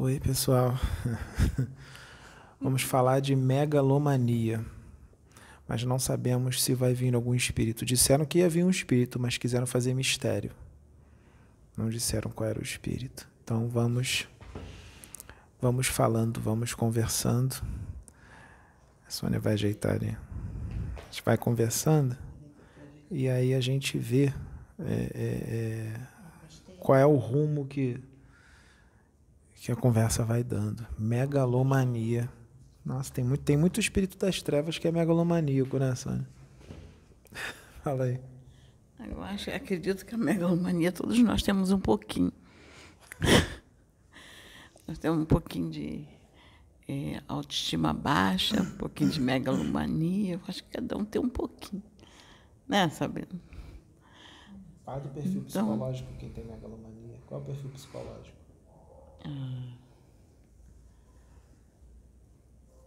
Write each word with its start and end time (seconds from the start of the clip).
Oi, 0.00 0.20
pessoal. 0.20 0.78
Vamos 2.62 2.82
falar 2.82 3.18
de 3.18 3.34
megalomania. 3.34 4.64
Mas 5.66 5.82
não 5.82 5.98
sabemos 5.98 6.62
se 6.62 6.72
vai 6.72 6.94
vir 6.94 7.16
algum 7.16 7.34
espírito. 7.34 7.84
Disseram 7.84 8.24
que 8.24 8.38
ia 8.38 8.48
vir 8.48 8.62
um 8.62 8.70
espírito, 8.70 9.18
mas 9.18 9.38
quiseram 9.38 9.66
fazer 9.66 9.94
mistério. 9.94 10.52
Não 11.76 11.90
disseram 11.90 12.30
qual 12.30 12.48
era 12.48 12.60
o 12.60 12.62
espírito. 12.62 13.28
Então 13.42 13.68
vamos 13.68 14.28
vamos 15.60 15.88
falando, 15.88 16.40
vamos 16.40 16.74
conversando. 16.74 17.60
A 19.04 19.10
Sônia 19.10 19.40
vai 19.40 19.54
ajeitar 19.54 19.96
ali. 19.96 20.16
A 20.96 21.10
gente 21.10 21.24
vai 21.24 21.36
conversando 21.36 22.16
e 23.10 23.28
aí 23.28 23.52
a 23.52 23.60
gente 23.60 23.98
vê 23.98 24.32
é, 24.78 25.10
é, 25.12 25.16
é, 25.16 26.00
qual 26.78 26.96
é 26.96 27.04
o 27.04 27.16
rumo 27.16 27.66
que 27.66 28.00
que 29.60 29.72
a 29.72 29.76
conversa 29.76 30.24
vai 30.24 30.42
dando. 30.42 30.86
Megalomania. 30.98 32.28
Nossa, 32.84 33.12
tem 33.12 33.24
muito, 33.24 33.42
tem 33.42 33.56
muito 33.56 33.80
espírito 33.80 34.16
das 34.16 34.40
trevas 34.40 34.78
que 34.78 34.88
é 34.88 34.92
megalomaníaco, 34.92 35.78
né, 35.78 35.94
Sônia? 35.94 36.26
Fala 37.82 38.04
aí. 38.04 38.20
Eu 39.10 39.22
acho, 39.22 39.50
acredito 39.50 40.06
que 40.06 40.14
a 40.14 40.18
megalomania 40.18 40.90
todos 40.90 41.18
nós 41.18 41.42
temos 41.42 41.70
um 41.70 41.78
pouquinho. 41.78 42.32
nós 44.86 44.98
temos 44.98 45.20
um 45.20 45.26
pouquinho 45.26 45.70
de 45.70 46.04
é, 46.88 47.22
autoestima 47.28 47.92
baixa, 47.92 48.62
um 48.62 48.76
pouquinho 48.76 49.10
de 49.10 49.20
megalomania. 49.20 50.34
Eu 50.34 50.40
acho 50.48 50.64
que 50.64 50.70
cada 50.70 50.96
um 50.96 51.04
tem 51.04 51.20
um 51.20 51.28
pouquinho. 51.28 51.82
Né, 52.66 52.88
Sabrina? 52.90 53.40
Fala 54.84 55.00
do 55.00 55.08
perfil 55.10 55.44
então, 55.46 55.66
psicológico 55.66 56.12
quem 56.18 56.30
tem 56.30 56.44
megalomania. 56.44 57.18
Qual 57.26 57.40
é 57.40 57.44
o 57.44 57.46
perfil 57.46 57.70
psicológico? 57.70 58.37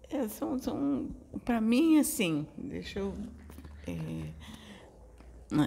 É, 0.09 0.27
são, 0.27 0.59
são 0.59 1.09
para 1.45 1.61
mim, 1.61 1.97
assim, 1.97 2.45
deixa 2.57 2.99
eu 2.99 3.15
é, 3.87 4.33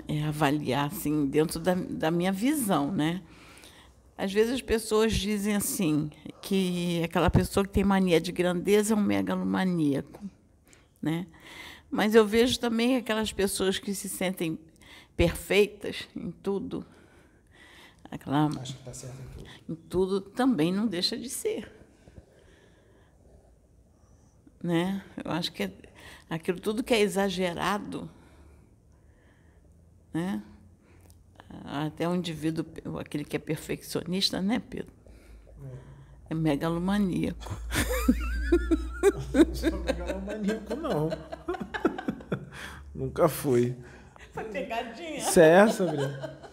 é, 0.07 0.23
avaliar 0.25 0.87
assim, 0.87 1.27
dentro 1.27 1.59
da, 1.59 1.75
da 1.75 2.11
minha 2.11 2.31
visão, 2.31 2.93
né? 2.93 3.23
Às 4.17 4.33
vezes 4.33 4.53
as 4.53 4.63
pessoas 4.63 5.15
dizem 5.15 5.57
assim 5.57 6.11
que 6.43 7.03
aquela 7.03 7.31
pessoa 7.31 7.65
que 7.65 7.73
tem 7.73 7.83
mania 7.83 8.21
de 8.21 8.31
grandeza 8.33 8.93
é 8.93 8.97
um 8.97 9.03
megalomaníaco, 9.03 10.23
né? 11.01 11.27
Mas 11.91 12.15
eu 12.15 12.27
vejo 12.27 12.61
também 12.61 12.97
aquelas 12.97 13.33
pessoas 13.33 13.79
que 13.79 13.95
se 13.95 14.09
sentem 14.11 14.59
perfeitas 15.17 16.07
em 16.15 16.31
tudo, 16.31 16.85
Aquela, 18.15 18.47
Acho 18.47 18.75
que 18.75 18.79
está 18.79 18.95
certo 18.95 19.21
em 19.21 19.27
tudo. 19.27 19.51
Em 19.69 19.75
tudo 19.75 20.21
também 20.21 20.73
não 20.73 20.87
deixa 20.87 21.19
de 21.19 21.29
ser. 21.29 21.69
Né? 24.63 25.05
Eu 25.23 25.33
acho 25.33 25.53
que 25.53 25.65
é, 25.65 25.73
aquilo 26.31 26.61
tudo 26.61 26.85
que 26.85 26.95
é 26.95 27.01
exagerado, 27.01 28.09
né? 30.13 30.41
até 31.65 32.09
o 32.09 32.15
indivíduo, 32.15 32.65
aquele 33.01 33.25
que 33.25 33.35
é 33.35 33.39
perfeccionista, 33.39 34.41
né, 34.41 34.61
Pedro? 34.61 34.93
É, 36.31 36.33
é 36.33 36.35
megalomaníaco. 36.35 37.61
Não 39.35 39.55
sou 39.55 39.81
megalomaníaco, 39.81 40.77
não. 40.77 41.11
Nunca 42.95 43.29
fui. 43.29 43.77
Foi 44.33 44.45
pegadinha? 44.45 45.21
Certo, 45.21 45.73
Sabrina. 45.75 46.44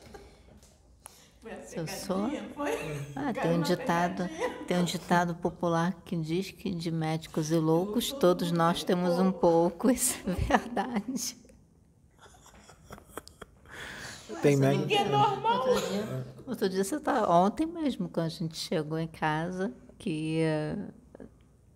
Eu 1.73 1.88
sou. 1.88 2.30
Ah, 3.16 3.33
tem 3.33 3.52
um 3.52 3.61
ditado, 3.61 4.30
tem 4.67 4.77
um 4.77 4.83
ditado 4.83 5.36
popular 5.36 5.93
que 6.03 6.15
diz 6.17 6.52
que 6.52 6.71
de 6.71 6.92
médicos 6.92 7.52
e 7.52 7.55
loucos 7.55 8.11
todos 8.11 8.52
nós 8.52 8.83
temos 8.83 9.17
um 9.20 9.31
pouco. 9.31 9.89
Isso 9.92 10.17
é 10.27 10.58
verdade. 10.58 11.37
Tem 14.42 14.55
médico. 14.55 14.93
é 14.93 15.05
normal. 15.05 15.67
Outro 15.67 15.89
dia, 15.89 16.27
outro 16.48 16.70
dia 16.70 16.83
você 16.83 16.99
tá 16.99 17.30
ontem 17.30 17.65
mesmo 17.65 18.09
quando 18.09 18.26
a 18.26 18.30
gente 18.30 18.58
chegou 18.58 18.97
em 18.97 19.08
casa 19.08 19.71
que 19.97 20.42
uh, 20.43 20.92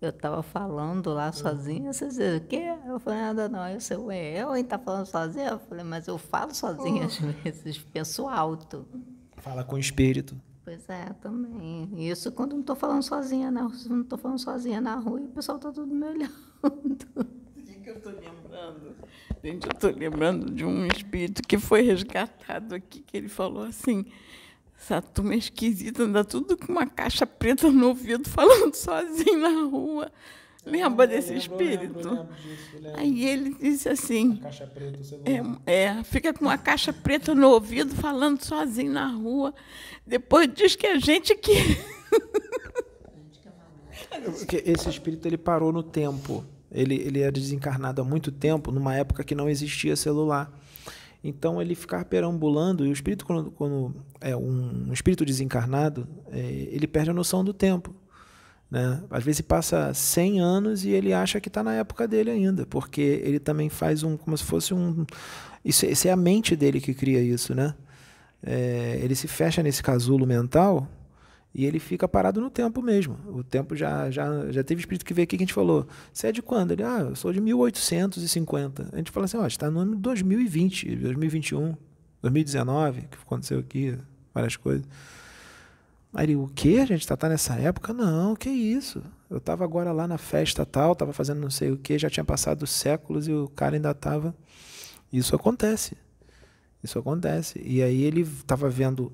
eu 0.00 0.10
estava 0.10 0.42
falando 0.42 1.14
lá 1.14 1.32
sozinha, 1.32 1.92
você 1.92 2.08
dizia, 2.08 2.36
o 2.36 2.40
quê? 2.40 2.76
Eu 2.86 2.98
falei, 2.98 3.20
nada 3.20 3.48
não. 3.48 3.68
Eu 3.68 3.80
sei, 3.80 3.96
ué, 3.96 4.42
eu 4.42 4.50
ainda 4.50 4.70
tá 4.70 4.78
falando 4.78 5.06
sozinha? 5.06 5.50
Eu 5.50 5.58
falei, 5.58 5.84
mas 5.84 6.06
eu 6.06 6.18
falo 6.18 6.54
sozinha 6.54 7.06
às 7.06 7.18
vezes, 7.18 7.78
penso 7.78 8.28
alto. 8.28 8.86
Fala 9.46 9.62
com 9.62 9.76
o 9.76 9.78
espírito. 9.78 10.34
Pois 10.64 10.88
é, 10.88 11.04
também. 11.22 11.88
Isso 12.10 12.32
quando 12.32 12.54
não 12.54 12.60
estou 12.62 12.74
falando 12.74 13.04
sozinha 13.04 13.48
rua, 13.48 13.72
não 13.88 14.00
estou 14.00 14.18
falando 14.18 14.40
sozinha 14.40 14.80
na 14.80 14.96
rua 14.96 15.20
e 15.20 15.24
o 15.26 15.28
pessoal 15.28 15.56
está 15.56 15.70
tudo 15.70 15.94
me 15.94 16.04
olhando. 16.04 16.34
O 16.64 16.70
que, 17.86 17.90
eu 17.90 17.98
estou 17.98 18.12
lembrando? 18.12 18.96
Gente, 19.44 19.66
eu 19.68 19.72
estou 19.72 19.90
lembrando 19.92 20.50
de 20.50 20.64
um 20.64 20.84
espírito 20.86 21.42
que 21.42 21.58
foi 21.58 21.82
resgatado 21.82 22.74
aqui, 22.74 23.02
que 23.02 23.16
ele 23.16 23.28
falou 23.28 23.62
assim, 23.62 24.04
essa 24.76 25.00
turma 25.00 25.34
é 25.34 25.36
esquisita, 25.36 26.02
anda 26.02 26.24
tudo 26.24 26.56
com 26.56 26.72
uma 26.72 26.86
caixa 26.88 27.24
preta 27.24 27.70
no 27.70 27.86
ouvido, 27.86 28.28
falando 28.28 28.74
sozinho 28.74 29.38
na 29.38 29.70
rua. 29.70 30.10
Lembra 30.66 31.06
desse 31.06 31.28
lembro, 31.32 31.42
espírito? 31.42 31.96
Lembro, 31.96 32.10
lembro 32.10 32.34
disso, 32.34 32.96
Aí 32.96 33.24
ele 33.24 33.54
disse 33.54 33.88
assim: 33.88 34.36
caixa 34.36 34.66
preta, 34.66 34.98
é, 35.24 35.84
é, 35.84 36.02
fica 36.02 36.34
com 36.34 36.44
uma 36.44 36.58
caixa 36.58 36.92
preta 36.92 37.36
no 37.36 37.48
ouvido, 37.50 37.94
falando 37.94 38.44
sozinho 38.44 38.92
na 38.92 39.06
rua. 39.06 39.54
Depois 40.04 40.52
diz 40.52 40.74
que 40.74 40.88
a 40.88 40.98
gente 40.98 41.36
que. 41.36 41.52
Esse 44.64 44.88
espírito 44.88 45.28
ele 45.28 45.38
parou 45.38 45.72
no 45.72 45.84
tempo. 45.84 46.44
Ele, 46.72 46.96
ele 46.96 47.20
era 47.20 47.30
desencarnado 47.30 48.02
há 48.02 48.04
muito 48.04 48.32
tempo, 48.32 48.72
numa 48.72 48.94
época 48.96 49.22
que 49.22 49.36
não 49.36 49.48
existia 49.48 49.94
celular. 49.94 50.52
Então 51.22 51.60
ele 51.60 51.74
ficar 51.74 52.04
perambulando, 52.04 52.84
e 52.84 52.88
o 52.88 52.92
espírito, 52.92 53.24
quando, 53.24 53.50
quando 53.52 53.94
é 54.20 54.36
um, 54.36 54.88
um 54.88 54.92
espírito 54.92 55.24
desencarnado, 55.24 56.08
é, 56.30 56.38
ele 56.70 56.86
perde 56.86 57.10
a 57.10 57.14
noção 57.14 57.44
do 57.44 57.52
tempo. 57.52 57.94
Né? 58.70 59.02
Às 59.10 59.22
vezes 59.22 59.40
passa 59.40 59.94
100 59.94 60.40
anos 60.40 60.84
e 60.84 60.90
ele 60.90 61.12
acha 61.12 61.40
que 61.40 61.48
está 61.48 61.62
na 61.62 61.74
época 61.74 62.06
dele 62.08 62.30
ainda, 62.30 62.66
porque 62.66 63.00
ele 63.00 63.38
também 63.38 63.68
faz 63.68 64.02
um, 64.02 64.16
como 64.16 64.36
se 64.36 64.44
fosse 64.44 64.74
um. 64.74 65.06
Isso, 65.64 65.86
isso 65.86 66.08
é 66.08 66.10
a 66.10 66.16
mente 66.16 66.56
dele 66.56 66.80
que 66.80 66.94
cria 66.94 67.20
isso, 67.20 67.54
né? 67.54 67.74
É, 68.42 69.00
ele 69.02 69.14
se 69.14 69.26
fecha 69.28 69.62
nesse 69.62 69.82
casulo 69.82 70.26
mental 70.26 70.88
e 71.54 71.64
ele 71.64 71.78
fica 71.78 72.06
parado 72.06 72.40
no 72.40 72.50
tempo 72.50 72.82
mesmo. 72.82 73.16
O 73.28 73.42
tempo 73.42 73.74
já, 73.74 74.10
já, 74.10 74.52
já 74.52 74.62
teve 74.62 74.80
espírito 74.80 75.06
que 75.06 75.14
veio 75.14 75.24
aqui 75.24 75.38
que 75.38 75.42
a 75.42 75.46
gente 75.46 75.54
falou: 75.54 75.86
Você 76.12 76.26
é 76.26 76.32
de 76.32 76.42
quando? 76.42 76.72
Ele, 76.72 76.82
ah, 76.82 77.06
eu 77.08 77.16
sou 77.16 77.32
de 77.32 77.40
1850. 77.40 78.90
A 78.92 78.96
gente 78.96 79.10
fala 79.10 79.24
assim: 79.24 79.38
Ó, 79.38 79.46
está 79.46 79.70
no 79.70 79.80
ano 79.80 79.96
2020, 79.96 80.96
2021, 80.96 81.74
2019, 82.20 83.02
que 83.02 83.16
aconteceu 83.24 83.58
aqui, 83.58 83.96
várias 84.34 84.56
coisas. 84.56 84.86
Aí 86.16 86.34
o 86.34 86.48
quê? 86.48 86.78
A 86.82 86.86
gente 86.86 87.02
está 87.02 87.14
tá 87.14 87.28
nessa 87.28 87.56
época? 87.56 87.92
Não, 87.92 88.34
que 88.34 88.48
isso. 88.48 89.02
Eu 89.28 89.36
estava 89.36 89.64
agora 89.64 89.92
lá 89.92 90.08
na 90.08 90.16
festa 90.16 90.64
tal, 90.64 90.92
estava 90.92 91.12
fazendo 91.12 91.42
não 91.42 91.50
sei 91.50 91.70
o 91.70 91.76
que, 91.76 91.98
já 91.98 92.08
tinha 92.08 92.24
passado 92.24 92.66
séculos 92.66 93.28
e 93.28 93.32
o 93.32 93.48
cara 93.48 93.76
ainda 93.76 93.90
estava. 93.90 94.34
Isso 95.12 95.36
acontece. 95.36 95.94
Isso 96.82 96.98
acontece. 96.98 97.60
E 97.62 97.82
aí 97.82 98.02
ele 98.02 98.22
estava 98.22 98.66
vendo 98.70 99.12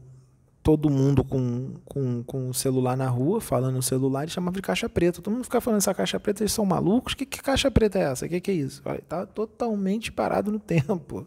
todo 0.62 0.88
mundo 0.88 1.24
com, 1.24 1.74
com, 1.84 2.22
com 2.22 2.50
o 2.50 2.54
celular 2.54 2.96
na 2.96 3.08
rua, 3.08 3.40
falando 3.40 3.74
no 3.74 3.82
celular, 3.82 4.28
e 4.28 4.30
chamava 4.30 4.54
de 4.54 4.62
caixa 4.62 4.88
preta. 4.88 5.20
Todo 5.20 5.34
mundo 5.34 5.42
ficava 5.42 5.60
falando 5.60 5.78
essa 5.78 5.92
caixa 5.92 6.20
preta, 6.20 6.44
eles 6.44 6.52
são 6.52 6.64
malucos? 6.64 7.14
Que, 7.14 7.26
que 7.26 7.42
caixa 7.42 7.68
preta 7.68 7.98
é 7.98 8.02
essa? 8.02 8.26
O 8.26 8.28
que, 8.28 8.40
que 8.40 8.50
é 8.52 8.54
isso? 8.54 8.80
Está 8.96 9.26
totalmente 9.26 10.12
parado 10.12 10.52
no 10.52 10.60
tempo. 10.60 11.26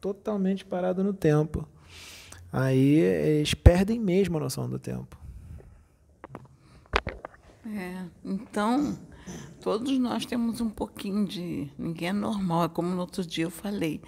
Totalmente 0.00 0.64
parado 0.64 1.02
no 1.02 1.12
tempo. 1.12 1.66
Aí 2.52 2.98
eles 2.98 3.54
perdem 3.54 3.98
mesmo 3.98 4.36
a 4.36 4.40
noção 4.40 4.68
do 4.68 4.78
tempo. 4.78 5.16
É, 7.66 8.04
então, 8.24 8.96
todos 9.60 9.98
nós 9.98 10.24
temos 10.24 10.60
um 10.60 10.70
pouquinho 10.70 11.26
de. 11.26 11.68
Ninguém 11.76 12.08
é 12.08 12.12
normal, 12.12 12.64
é 12.64 12.68
como 12.68 12.88
no 12.88 13.00
outro 13.00 13.26
dia 13.26 13.44
eu 13.44 13.50
falei. 13.50 14.00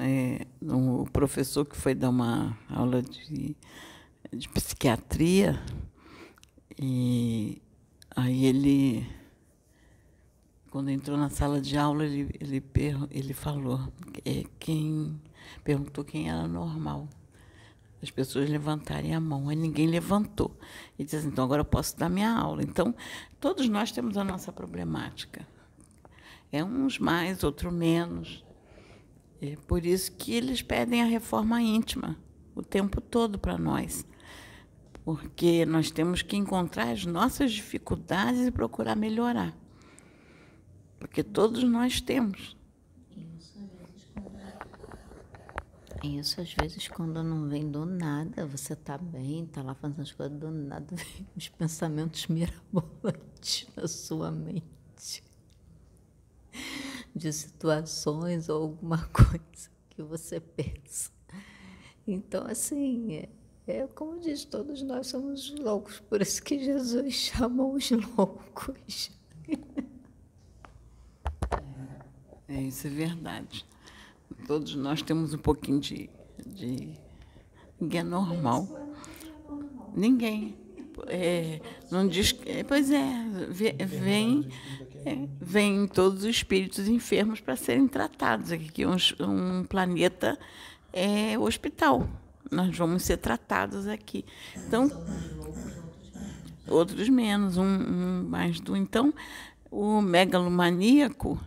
É, 0.00 0.46
o 0.62 1.06
professor 1.12 1.64
que 1.64 1.76
foi 1.76 1.94
dar 1.94 2.10
uma 2.10 2.58
aula 2.68 3.02
de, 3.02 3.56
de 4.32 4.48
psiquiatria, 4.48 5.60
e 6.78 7.62
aí 8.14 8.46
ele, 8.46 9.06
quando 10.70 10.90
entrou 10.90 11.16
na 11.16 11.30
sala 11.30 11.60
de 11.60 11.76
aula, 11.76 12.04
ele, 12.04 12.36
ele, 12.40 12.64
ele 13.10 13.32
falou, 13.32 13.92
é, 14.24 14.44
quem 14.58 15.20
perguntou 15.64 16.04
quem 16.04 16.28
era 16.28 16.46
normal 16.46 17.08
as 18.02 18.10
pessoas 18.10 18.48
levantarem 18.48 19.14
a 19.14 19.20
mão. 19.20 19.48
Aí 19.48 19.56
ninguém 19.56 19.86
levantou. 19.86 20.58
E 20.98 21.04
diz 21.04 21.14
assim, 21.14 21.28
então 21.28 21.44
agora 21.44 21.60
eu 21.60 21.64
posso 21.64 21.98
dar 21.98 22.08
minha 22.08 22.30
aula. 22.30 22.62
Então, 22.62 22.94
todos 23.40 23.68
nós 23.68 23.92
temos 23.92 24.16
a 24.16 24.24
nossa 24.24 24.52
problemática. 24.52 25.46
É 26.52 26.62
uns 26.62 26.98
mais, 26.98 27.42
outros 27.42 27.72
menos. 27.72 28.44
É 29.40 29.56
por 29.66 29.84
isso 29.84 30.12
que 30.12 30.32
eles 30.32 30.62
pedem 30.62 31.02
a 31.02 31.06
reforma 31.06 31.60
íntima 31.60 32.16
o 32.54 32.62
tempo 32.62 33.00
todo 33.00 33.38
para 33.38 33.58
nós. 33.58 34.06
porque 35.06 35.64
nós 35.64 35.88
temos 35.88 36.20
que 36.20 36.36
encontrar 36.36 36.90
as 36.90 37.06
nossas 37.06 37.52
dificuldades 37.52 38.44
e 38.44 38.50
procurar 38.50 38.96
melhorar. 38.96 39.56
Porque 40.98 41.22
todos 41.22 41.62
nós 41.62 42.00
temos. 42.00 42.55
Isso, 46.06 46.40
às 46.40 46.52
vezes, 46.52 46.86
quando 46.86 47.22
não 47.22 47.48
vem 47.48 47.68
do 47.68 47.84
nada, 47.84 48.46
você 48.46 48.74
está 48.74 48.96
bem, 48.96 49.44
está 49.44 49.62
lá 49.62 49.74
fazendo 49.74 50.02
as 50.02 50.12
coisas 50.12 50.38
do 50.38 50.50
nada, 50.50 50.94
vem 50.94 51.26
os 51.36 51.48
pensamentos 51.48 52.28
mirabolantes 52.28 53.66
na 53.74 53.88
sua 53.88 54.30
mente 54.30 55.24
de 57.14 57.32
situações 57.32 58.48
ou 58.48 58.62
alguma 58.62 59.04
coisa 59.08 59.70
que 59.90 60.02
você 60.02 60.38
pensa. 60.38 61.10
Então, 62.06 62.46
assim, 62.46 63.14
é, 63.14 63.28
é 63.66 63.86
como 63.88 64.20
diz, 64.20 64.44
todos 64.44 64.82
nós 64.82 65.08
somos 65.08 65.50
loucos, 65.58 65.98
por 65.98 66.22
isso 66.22 66.42
que 66.42 66.62
Jesus 66.62 67.14
chamou 67.14 67.74
os 67.74 67.90
loucos. 67.90 69.10
É, 72.48 72.62
isso 72.62 72.86
é 72.86 72.90
verdade. 72.90 73.66
Todos 74.46 74.74
nós 74.74 75.02
temos 75.02 75.34
um 75.34 75.38
pouquinho 75.38 75.80
de. 75.80 76.10
de... 76.46 76.94
Ninguém 77.80 78.00
é 78.00 78.04
normal. 78.04 78.68
Ninguém. 79.94 80.56
É, 81.08 81.60
não 81.90 82.06
diz. 82.06 82.34
Pois 82.66 82.90
é, 82.90 83.06
vem. 83.86 84.48
É, 85.04 85.28
vem 85.40 85.86
todos 85.86 86.24
os 86.24 86.30
espíritos 86.30 86.88
enfermos 86.88 87.40
para 87.40 87.54
serem 87.56 87.86
tratados. 87.86 88.50
Aqui 88.50 88.84
um, 88.84 88.96
um 89.20 89.64
planeta 89.64 90.38
é 90.92 91.38
hospital. 91.38 92.08
Nós 92.50 92.76
vamos 92.76 93.02
ser 93.02 93.18
tratados 93.18 93.86
aqui. 93.86 94.24
Então, 94.56 94.90
outros 96.68 97.08
menos, 97.08 97.56
um, 97.56 97.64
um 97.64 98.28
mais 98.28 98.60
do. 98.60 98.76
Então, 98.76 99.12
o 99.70 100.00
megalomaníaco 100.00 101.38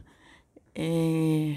é, 0.75 1.55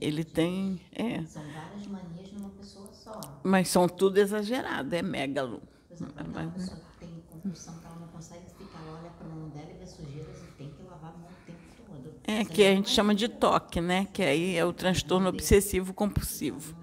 ele 0.00 0.24
tem. 0.24 0.80
É, 0.92 1.22
são 1.24 1.42
várias 1.52 1.86
manias 1.86 2.32
numa 2.32 2.50
pessoa 2.50 2.88
só. 2.92 3.20
Mas 3.42 3.68
são 3.68 3.88
tudo 3.88 4.18
exagerado, 4.18 4.94
é 4.94 5.02
megalo. 5.02 5.62
Por 5.88 5.94
exemplo, 5.94 6.14
quando 6.14 6.36
uma 6.36 6.50
pessoa 6.52 6.80
tem 6.98 7.22
compulsão 7.30 7.78
que 7.78 7.86
ela 7.86 7.96
não 7.96 8.08
consegue 8.08 8.44
ficar, 8.56 8.80
ela 8.86 8.98
olha 9.00 9.10
para 9.10 9.26
a 9.26 9.30
mão 9.30 9.48
dela 9.50 9.70
e 9.70 9.78
vê 9.78 9.86
sujeiras 9.86 10.42
e 10.42 10.46
tem 10.56 10.70
que 10.70 10.82
lavar 10.82 11.10
a 11.10 11.18
mão 11.18 11.28
o 11.28 11.46
tempo 11.46 11.58
todo. 11.86 12.14
É, 12.24 12.44
que 12.44 12.64
a 12.64 12.74
gente 12.74 12.90
chama 12.90 13.14
de 13.14 13.28
toque, 13.28 13.80
né? 13.80 14.06
Que 14.12 14.22
aí 14.22 14.56
é 14.56 14.64
o 14.64 14.72
transtorno 14.72 15.28
obsessivo 15.28 15.92
compulsivo. 15.92 16.74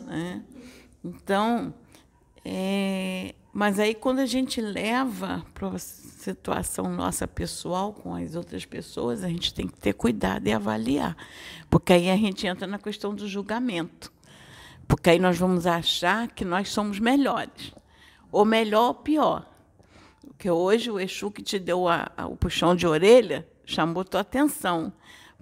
Né? 0.00 0.44
Então, 1.02 1.74
é, 2.44 3.34
mas 3.52 3.78
aí 3.78 3.94
quando 3.94 4.18
a 4.18 4.26
gente 4.26 4.60
leva 4.60 5.44
para 5.54 5.68
situação 6.24 6.88
nossa 6.88 7.26
pessoal 7.26 7.92
com 7.92 8.14
as 8.14 8.34
outras 8.34 8.64
pessoas, 8.64 9.22
a 9.22 9.28
gente 9.28 9.52
tem 9.52 9.66
que 9.66 9.78
ter 9.78 9.92
cuidado 9.92 10.46
e 10.46 10.52
avaliar. 10.52 11.16
Porque 11.68 11.92
aí 11.92 12.10
a 12.10 12.16
gente 12.16 12.46
entra 12.46 12.66
na 12.66 12.78
questão 12.78 13.14
do 13.14 13.28
julgamento. 13.28 14.12
Porque 14.88 15.10
aí 15.10 15.18
nós 15.18 15.38
vamos 15.38 15.66
achar 15.66 16.28
que 16.28 16.44
nós 16.44 16.70
somos 16.70 16.98
melhores. 16.98 17.72
Ou 18.32 18.44
melhor 18.44 18.88
ou 18.88 18.94
pior. 18.94 19.50
Porque 20.26 20.50
hoje 20.50 20.90
o 20.90 20.98
Exu 20.98 21.30
que 21.30 21.42
te 21.42 21.58
deu 21.58 21.88
a, 21.88 22.10
a, 22.16 22.26
o 22.26 22.36
puxão 22.36 22.74
de 22.74 22.86
orelha 22.86 23.46
chamou 23.64 24.04
tua 24.04 24.20
atenção. 24.20 24.92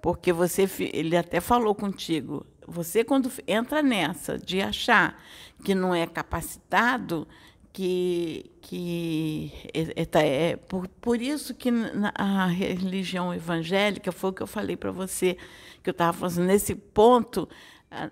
Porque 0.00 0.32
você, 0.32 0.69
ele 0.93 1.17
até 1.17 1.40
falou 1.40 1.75
contigo, 1.75 2.44
você 2.67 3.05
quando 3.05 3.31
entra 3.46 3.82
nessa 3.82 4.37
de 4.37 4.61
achar 4.61 5.20
que 5.64 5.75
não 5.75 5.94
é 5.94 6.06
capacitado, 6.06 7.26
que, 7.72 8.50
que 8.60 9.52
é, 9.72 10.50
é, 10.50 10.56
por, 10.56 10.86
por 10.88 11.20
isso 11.20 11.54
que 11.54 11.70
a 12.14 12.46
religião 12.46 13.32
evangélica 13.32 14.12
foi 14.12 14.30
o 14.30 14.32
que 14.32 14.42
eu 14.42 14.46
falei 14.46 14.76
para 14.76 14.90
você 14.90 15.36
que 15.82 15.90
eu 15.90 15.92
estava 15.92 16.16
fazendo 16.16 16.46
nesse 16.46 16.74
ponto 16.74 17.48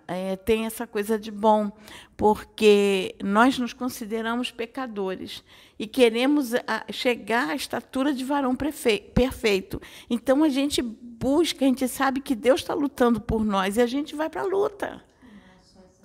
é, 0.06 0.36
tem 0.36 0.66
essa 0.66 0.86
coisa 0.86 1.18
de 1.18 1.30
bom, 1.30 1.72
porque 2.16 3.14
nós 3.22 3.58
nos 3.58 3.72
consideramos 3.72 4.50
pecadores 4.50 5.42
e 5.78 5.86
queremos 5.86 6.52
chegar 6.92 7.48
à 7.48 7.54
estatura 7.54 8.12
de 8.12 8.24
varão 8.24 8.54
perfeito. 8.54 9.80
Então 10.08 10.44
a 10.44 10.48
gente 10.48 10.82
busca, 10.82 11.64
a 11.64 11.68
gente 11.68 11.88
sabe 11.88 12.20
que 12.20 12.34
Deus 12.34 12.60
está 12.60 12.74
lutando 12.74 13.20
por 13.20 13.44
nós 13.44 13.76
e 13.76 13.80
a 13.80 13.86
gente 13.86 14.14
vai 14.14 14.28
para 14.28 14.42
a 14.42 14.46
luta. 14.46 15.02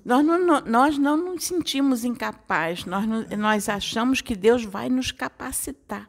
Nós 0.05 0.23
não, 0.23 0.61
nós 0.61 0.97
não 0.99 1.17
nos 1.17 1.45
sentimos 1.45 2.05
incapazes, 2.05 2.85
nós, 2.85 3.07
nós 3.35 3.67
achamos 3.67 4.21
que 4.21 4.35
Deus 4.35 4.63
vai 4.63 4.87
nos 4.87 5.11
capacitar. 5.11 6.07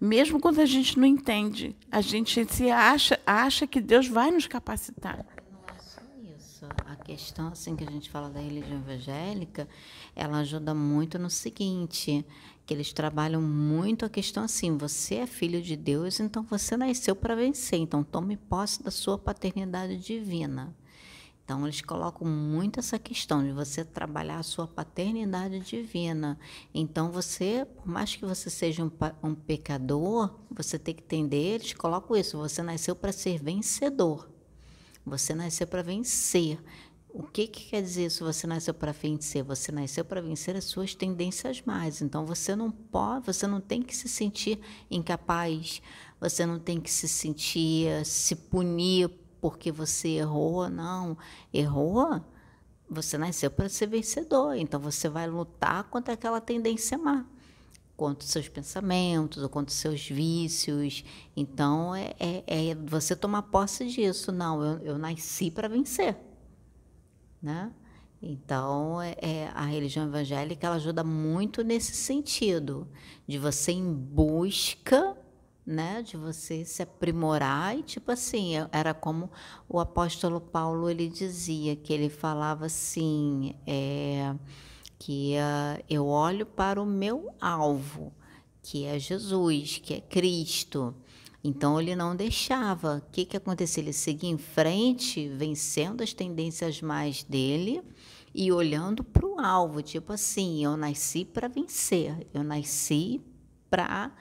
Mesmo 0.00 0.40
quando 0.40 0.60
a 0.60 0.66
gente 0.66 0.98
não 0.98 1.06
entende, 1.06 1.76
a 1.90 2.00
gente 2.00 2.42
se 2.46 2.70
acha, 2.70 3.20
acha 3.26 3.66
que 3.66 3.82
Deus 3.82 4.08
vai 4.08 4.30
nos 4.30 4.46
capacitar. 4.46 5.26
Não 5.52 5.60
é 5.74 5.78
só 5.78 6.00
isso. 6.36 6.66
A 6.86 6.96
questão 6.96 7.48
assim 7.48 7.76
que 7.76 7.84
a 7.84 7.90
gente 7.90 8.08
fala 8.08 8.30
da 8.30 8.40
religião 8.40 8.78
evangélica, 8.78 9.68
ela 10.16 10.38
ajuda 10.38 10.74
muito 10.74 11.18
no 11.18 11.28
seguinte, 11.28 12.24
que 12.64 12.72
eles 12.72 12.94
trabalham 12.94 13.42
muito 13.42 14.06
a 14.06 14.08
questão 14.08 14.44
assim, 14.44 14.78
você 14.78 15.16
é 15.16 15.26
filho 15.26 15.60
de 15.60 15.76
Deus, 15.76 16.18
então 16.18 16.42
você 16.44 16.78
nasceu 16.78 17.14
para 17.14 17.34
vencer, 17.34 17.78
então 17.78 18.02
tome 18.02 18.38
posse 18.38 18.82
da 18.82 18.90
sua 18.90 19.18
paternidade 19.18 19.98
divina. 19.98 20.74
Então, 21.44 21.64
eles 21.66 21.80
colocam 21.80 22.26
muito 22.26 22.78
essa 22.78 22.98
questão 22.98 23.44
de 23.44 23.52
você 23.52 23.84
trabalhar 23.84 24.38
a 24.38 24.42
sua 24.42 24.66
paternidade 24.66 25.58
divina. 25.60 26.38
Então, 26.72 27.10
você, 27.10 27.66
por 27.76 27.86
mais 27.86 28.14
que 28.14 28.24
você 28.24 28.48
seja 28.48 28.84
um, 28.84 28.90
um 29.22 29.34
pecador, 29.34 30.38
você 30.50 30.78
tem 30.78 30.94
que 30.94 31.02
entender, 31.02 31.54
eles 31.56 31.72
colocam 31.72 32.16
isso, 32.16 32.38
você 32.38 32.62
nasceu 32.62 32.94
para 32.94 33.12
ser 33.12 33.42
vencedor. 33.42 34.30
Você 35.04 35.34
nasceu 35.34 35.66
para 35.66 35.82
vencer. 35.82 36.58
O 37.14 37.24
que, 37.24 37.46
que 37.46 37.66
quer 37.66 37.82
dizer 37.82 38.06
isso? 38.06 38.24
Você 38.24 38.46
nasceu 38.46 38.72
para 38.72 38.92
vencer? 38.92 39.42
Você 39.44 39.70
nasceu 39.70 40.02
para 40.04 40.22
vencer 40.22 40.56
as 40.56 40.64
suas 40.64 40.94
tendências 40.94 41.60
mais. 41.60 42.00
Então 42.00 42.24
você 42.24 42.56
não 42.56 42.70
pode, 42.70 43.26
você 43.26 43.46
não 43.46 43.60
tem 43.60 43.82
que 43.82 43.94
se 43.94 44.08
sentir 44.08 44.58
incapaz. 44.90 45.82
Você 46.18 46.46
não 46.46 46.58
tem 46.58 46.80
que 46.80 46.90
se 46.90 47.06
sentir, 47.06 48.06
se 48.06 48.34
punir 48.34 49.10
porque 49.42 49.72
você 49.72 50.08
errou, 50.10 50.70
não. 50.70 51.18
Errou, 51.52 52.24
você 52.88 53.18
nasceu 53.18 53.50
para 53.50 53.68
ser 53.68 53.88
vencedor. 53.88 54.54
Então 54.54 54.78
você 54.78 55.08
vai 55.08 55.26
lutar 55.26 55.82
contra 55.90 56.14
aquela 56.14 56.40
tendência 56.40 56.96
má, 56.96 57.26
contra 57.96 58.24
os 58.24 58.30
seus 58.30 58.48
pensamentos 58.48 59.42
ou 59.42 59.48
contra 59.48 59.72
os 59.72 59.78
seus 59.78 60.08
vícios. 60.08 61.04
Então 61.36 61.92
é, 61.92 62.14
é, 62.20 62.44
é 62.46 62.74
você 62.76 63.16
tomar 63.16 63.42
posse 63.42 63.84
disso. 63.88 64.30
Não, 64.30 64.64
eu, 64.64 64.78
eu 64.78 64.96
nasci 64.98 65.50
para 65.50 65.66
vencer. 65.66 66.16
Né? 67.42 67.72
Então, 68.22 69.02
é, 69.02 69.16
é, 69.20 69.48
a 69.52 69.64
religião 69.64 70.06
evangélica 70.06 70.68
ela 70.68 70.76
ajuda 70.76 71.02
muito 71.02 71.64
nesse 71.64 71.96
sentido, 71.96 72.86
de 73.26 73.36
você 73.36 73.72
em 73.72 73.92
busca 73.92 75.16
né, 75.64 76.02
de 76.02 76.16
você 76.16 76.64
se 76.64 76.82
aprimorar 76.82 77.78
e 77.78 77.82
tipo 77.82 78.10
assim, 78.10 78.54
era 78.72 78.92
como 78.92 79.30
o 79.68 79.78
apóstolo 79.78 80.40
Paulo 80.40 80.90
ele 80.90 81.08
dizia, 81.08 81.76
que 81.76 81.92
ele 81.92 82.08
falava 82.08 82.66
assim, 82.66 83.54
é, 83.66 84.34
que 84.98 85.34
uh, 85.36 85.84
eu 85.88 86.06
olho 86.06 86.44
para 86.44 86.82
o 86.82 86.86
meu 86.86 87.34
alvo, 87.40 88.12
que 88.62 88.84
é 88.84 88.98
Jesus, 88.98 89.80
que 89.82 89.94
é 89.94 90.00
Cristo. 90.00 90.94
Então 91.44 91.80
ele 91.80 91.96
não 91.96 92.14
deixava. 92.14 92.98
O 92.98 93.10
que 93.10 93.24
que 93.24 93.36
acontecia? 93.36 93.82
Ele 93.82 93.92
seguia 93.92 94.30
em 94.30 94.38
frente, 94.38 95.28
vencendo 95.28 96.02
as 96.02 96.12
tendências 96.12 96.80
mais 96.80 97.24
dele 97.24 97.82
e 98.34 98.52
olhando 98.52 99.02
para 99.04 99.26
o 99.26 99.38
alvo, 99.40 99.82
tipo 99.82 100.12
assim, 100.12 100.64
eu 100.64 100.76
nasci 100.76 101.24
para 101.24 101.48
vencer, 101.48 102.26
eu 102.32 102.42
nasci 102.42 103.20
para 103.68 104.12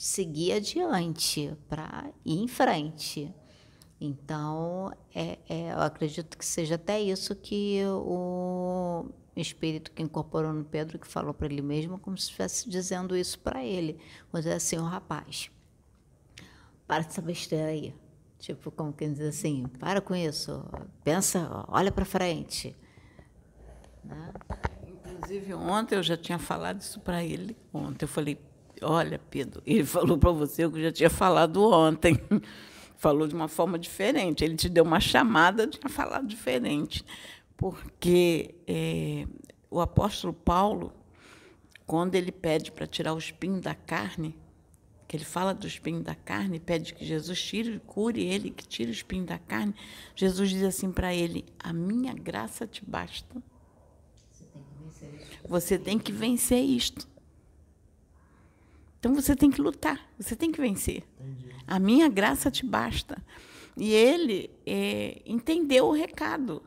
seguir 0.00 0.52
adiante, 0.52 1.54
para 1.68 2.10
ir 2.24 2.38
em 2.38 2.48
frente. 2.48 3.30
Então, 4.00 4.90
é, 5.14 5.38
é, 5.46 5.72
eu 5.74 5.80
acredito 5.80 6.38
que 6.38 6.46
seja 6.46 6.76
até 6.76 6.98
isso 6.98 7.36
que 7.36 7.82
o 7.86 9.10
espírito 9.36 9.92
que 9.92 10.02
incorporou 10.02 10.54
no 10.54 10.64
Pedro, 10.64 10.98
que 10.98 11.06
falou 11.06 11.34
para 11.34 11.48
ele 11.48 11.60
mesmo, 11.60 11.98
como 11.98 12.16
se 12.16 12.24
estivesse 12.24 12.70
dizendo 12.70 13.14
isso 13.14 13.38
para 13.40 13.62
ele. 13.62 13.98
Vou 14.32 14.40
dizer 14.40 14.54
assim, 14.54 14.78
o 14.78 14.84
rapaz, 14.84 15.50
para 16.86 17.04
essa 17.04 17.20
besteira 17.20 17.68
aí. 17.68 17.94
Tipo, 18.38 18.70
como 18.70 18.94
quem 18.94 19.12
diz 19.12 19.20
assim, 19.20 19.66
para 19.78 20.00
com 20.00 20.14
isso, 20.14 20.64
pensa, 21.04 21.62
olha 21.68 21.92
para 21.92 22.06
frente. 22.06 22.74
Né? 24.02 24.32
Inclusive, 24.86 25.52
ontem 25.52 25.96
eu 25.96 26.02
já 26.02 26.16
tinha 26.16 26.38
falado 26.38 26.80
isso 26.80 27.00
para 27.00 27.22
ele. 27.22 27.54
Ontem 27.70 28.06
eu 28.06 28.08
falei, 28.08 28.40
Olha, 28.82 29.20
Pedro, 29.30 29.62
ele 29.66 29.84
falou 29.86 30.18
para 30.18 30.30
você 30.30 30.64
o 30.64 30.70
que 30.70 30.78
eu 30.78 30.84
já 30.84 30.92
tinha 30.92 31.10
falado 31.10 31.62
ontem. 31.62 32.18
falou 32.96 33.26
de 33.26 33.34
uma 33.34 33.48
forma 33.48 33.78
diferente. 33.78 34.44
Ele 34.44 34.56
te 34.56 34.68
deu 34.68 34.84
uma 34.84 35.00
chamada, 35.00 35.66
tinha 35.66 35.88
falado 35.88 36.26
diferente. 36.26 37.04
Porque 37.56 38.54
é, 38.66 39.26
o 39.70 39.80
apóstolo 39.80 40.32
Paulo, 40.32 40.92
quando 41.86 42.14
ele 42.14 42.32
pede 42.32 42.70
para 42.70 42.86
tirar 42.86 43.14
o 43.14 43.18
espinho 43.18 43.60
da 43.60 43.74
carne, 43.74 44.36
que 45.08 45.16
ele 45.16 45.24
fala 45.24 45.52
do 45.52 45.66
espinho 45.66 46.00
da 46.00 46.14
carne, 46.14 46.60
pede 46.60 46.94
que 46.94 47.04
Jesus 47.04 47.42
tire, 47.42 47.80
cure 47.80 48.22
ele, 48.22 48.50
que 48.50 48.66
tire 48.66 48.90
o 48.90 48.92
espinho 48.92 49.24
da 49.24 49.38
carne, 49.38 49.74
Jesus 50.14 50.50
diz 50.50 50.62
assim 50.62 50.92
para 50.92 51.12
ele: 51.12 51.44
A 51.58 51.72
minha 51.72 52.14
graça 52.14 52.66
te 52.66 52.84
basta. 52.84 53.42
Você 55.48 55.78
tem 55.78 55.98
que 55.98 56.12
vencer 56.12 56.62
isto. 56.62 57.08
Então 59.00 59.14
você 59.14 59.34
tem 59.34 59.50
que 59.50 59.60
lutar, 59.60 59.98
você 60.18 60.36
tem 60.36 60.52
que 60.52 60.60
vencer. 60.60 61.02
Entendi. 61.18 61.56
A 61.66 61.78
minha 61.78 62.08
graça 62.08 62.50
te 62.50 62.64
basta. 62.64 63.16
E 63.76 63.92
ele 63.92 64.50
é, 64.66 65.22
entendeu 65.24 65.86
o 65.86 65.92
recado. 65.92 66.62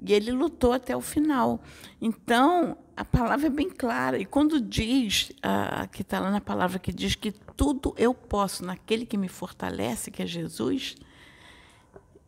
E 0.00 0.12
ele 0.12 0.30
lutou 0.30 0.72
até 0.72 0.96
o 0.96 1.00
final. 1.00 1.60
Então, 2.00 2.76
a 2.96 3.04
palavra 3.04 3.46
é 3.46 3.50
bem 3.50 3.68
clara. 3.68 4.18
E 4.18 4.24
quando 4.24 4.60
diz, 4.60 5.32
ah, 5.42 5.88
que 5.90 6.02
está 6.02 6.20
lá 6.20 6.30
na 6.30 6.40
palavra 6.40 6.78
que 6.78 6.92
diz 6.92 7.16
que 7.16 7.32
tudo 7.56 7.94
eu 7.96 8.14
posso 8.14 8.64
naquele 8.64 9.04
que 9.04 9.16
me 9.16 9.28
fortalece, 9.28 10.10
que 10.10 10.22
é 10.22 10.26
Jesus, 10.26 10.96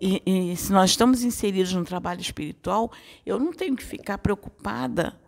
e, 0.01 0.23
e, 0.27 0.57
se 0.57 0.73
nós 0.73 0.91
estamos 0.91 1.23
inseridos 1.23 1.73
no 1.73 1.85
trabalho 1.85 2.21
espiritual, 2.21 2.93
eu 3.25 3.39
não 3.39 3.53
tenho 3.53 3.77
que 3.77 3.85
ficar 3.85 4.19
preocupada 4.19 5.19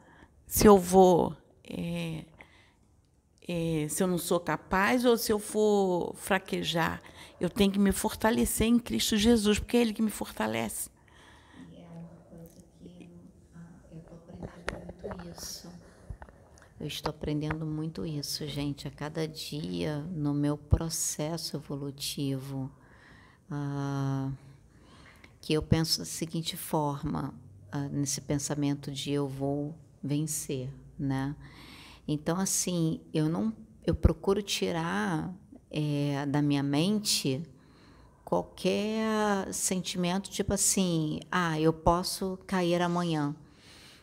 se 0.46 0.66
eu 0.66 0.78
vou. 0.78 1.34
É, 1.68 2.24
é, 3.48 3.86
se 3.88 4.02
eu 4.02 4.06
não 4.06 4.18
sou 4.18 4.40
capaz 4.40 5.04
ou 5.04 5.16
se 5.16 5.32
eu 5.32 5.38
for 5.38 6.14
fraquejar. 6.16 7.00
Eu 7.40 7.48
tenho 7.48 7.70
que 7.70 7.78
me 7.78 7.92
fortalecer 7.92 8.66
em 8.66 8.78
Cristo 8.78 9.16
Jesus, 9.16 9.58
porque 9.58 9.76
é 9.76 9.80
Ele 9.80 9.92
que 9.92 10.02
me 10.02 10.10
fortalece. 10.10 10.90
E 11.70 11.80
é 11.80 11.86
uma 11.88 12.08
coisa 12.30 12.64
que 12.80 13.08
ah, 13.54 13.60
eu 13.92 13.98
estou 13.98 14.16
aprendendo 14.16 14.86
muito 15.24 15.28
isso. 15.38 15.68
Eu 16.78 16.86
estou 16.86 17.10
aprendendo 17.10 17.66
muito 17.66 18.06
isso, 18.06 18.46
gente, 18.46 18.88
a 18.88 18.90
cada 18.90 19.28
dia 19.28 19.98
no 20.10 20.34
meu 20.34 20.56
processo 20.56 21.56
evolutivo. 21.56 22.70
Ah, 23.50 24.30
que 25.40 25.52
eu 25.52 25.62
penso 25.62 26.00
da 26.00 26.04
seguinte 26.04 26.56
forma, 26.56 27.32
ah, 27.70 27.88
nesse 27.88 28.20
pensamento 28.20 28.90
de 28.90 29.12
eu 29.12 29.28
vou 29.28 29.74
vencer, 30.02 30.68
né? 30.98 31.36
Então, 32.06 32.38
assim, 32.38 33.00
eu 33.12 33.28
não, 33.28 33.52
eu 33.84 33.94
procuro 33.94 34.42
tirar 34.42 35.34
é, 35.70 36.24
da 36.26 36.40
minha 36.40 36.62
mente 36.62 37.42
qualquer 38.24 39.52
sentimento 39.52 40.28
tipo 40.30 40.52
assim, 40.52 41.20
ah, 41.30 41.60
eu 41.60 41.72
posso 41.72 42.38
cair 42.46 42.82
amanhã, 42.82 43.34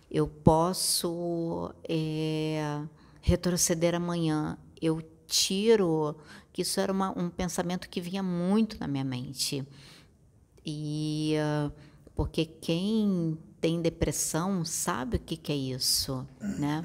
eu 0.09 0.27
posso 0.27 1.73
é, 1.83 2.81
retroceder 3.21 3.95
amanhã, 3.95 4.57
eu 4.81 5.01
tiro 5.27 6.15
que 6.53 6.61
isso 6.61 6.79
era 6.79 6.91
uma, 6.91 7.17
um 7.17 7.29
pensamento 7.29 7.89
que 7.89 7.99
vinha 7.99 8.21
muito 8.21 8.79
na 8.79 8.87
minha 8.87 9.03
mente. 9.03 9.67
E 10.65 11.35
uh, 11.37 11.71
porque 12.15 12.45
quem 12.45 13.37
tem 13.63 13.81
depressão 13.81 14.65
sabe 14.65 15.15
o 15.15 15.19
que, 15.21 15.37
que 15.37 15.49
é 15.49 15.55
isso, 15.55 16.27
né? 16.59 16.83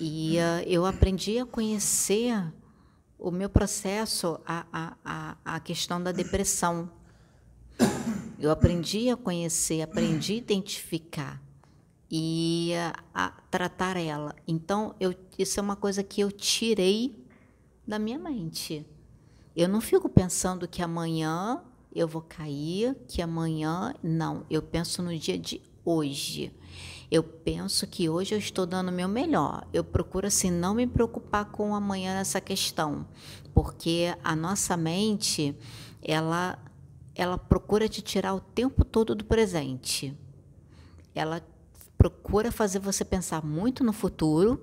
E 0.00 0.38
uh, 0.38 0.66
eu 0.66 0.84
aprendi 0.84 1.38
a 1.38 1.46
conhecer 1.46 2.52
o 3.16 3.30
meu 3.30 3.48
processo, 3.48 4.40
a, 4.44 4.66
a, 5.04 5.36
a, 5.44 5.60
questão 5.60 6.02
da 6.02 6.10
depressão. 6.10 6.90
Eu 8.40 8.50
aprendi 8.50 9.08
a 9.08 9.16
conhecer, 9.16 9.82
aprendi 9.82 10.32
a 10.32 10.36
identificar 10.38 11.40
e 12.10 12.72
a, 13.14 13.28
a 13.28 13.30
tratar 13.48 13.96
ela. 13.96 14.34
Então, 14.48 14.96
eu, 14.98 15.14
isso 15.38 15.60
é 15.60 15.62
uma 15.62 15.76
coisa 15.76 16.02
que 16.02 16.20
eu 16.20 16.32
tirei 16.32 17.24
da 17.86 18.00
minha 18.00 18.18
mente. 18.18 18.84
Eu 19.54 19.68
não 19.68 19.80
fico 19.80 20.08
pensando 20.08 20.66
que 20.66 20.82
amanhã 20.82 21.62
eu 21.94 22.08
vou 22.08 22.22
cair, 22.22 22.96
que 23.06 23.22
amanhã. 23.22 23.94
Não, 24.02 24.44
eu 24.50 24.60
penso 24.60 25.04
no 25.04 25.16
dia 25.16 25.38
de 25.38 25.69
hoje. 25.90 26.52
Eu 27.10 27.24
penso 27.24 27.86
que 27.86 28.08
hoje 28.08 28.34
eu 28.34 28.38
estou 28.38 28.64
dando 28.64 28.88
o 28.88 28.92
meu 28.92 29.08
melhor. 29.08 29.66
Eu 29.72 29.82
procuro 29.82 30.28
assim 30.28 30.50
não 30.50 30.74
me 30.74 30.86
preocupar 30.86 31.46
com 31.46 31.74
amanhã 31.74 32.14
nessa 32.14 32.40
questão, 32.40 33.06
porque 33.52 34.14
a 34.22 34.36
nossa 34.36 34.76
mente, 34.76 35.56
ela 36.02 36.58
ela 37.14 37.36
procura 37.36 37.88
te 37.88 38.00
tirar 38.00 38.34
o 38.34 38.40
tempo 38.40 38.84
todo 38.84 39.14
do 39.14 39.24
presente. 39.24 40.16
Ela 41.14 41.42
procura 41.98 42.50
fazer 42.50 42.78
você 42.78 43.04
pensar 43.04 43.44
muito 43.44 43.84
no 43.84 43.92
futuro, 43.92 44.62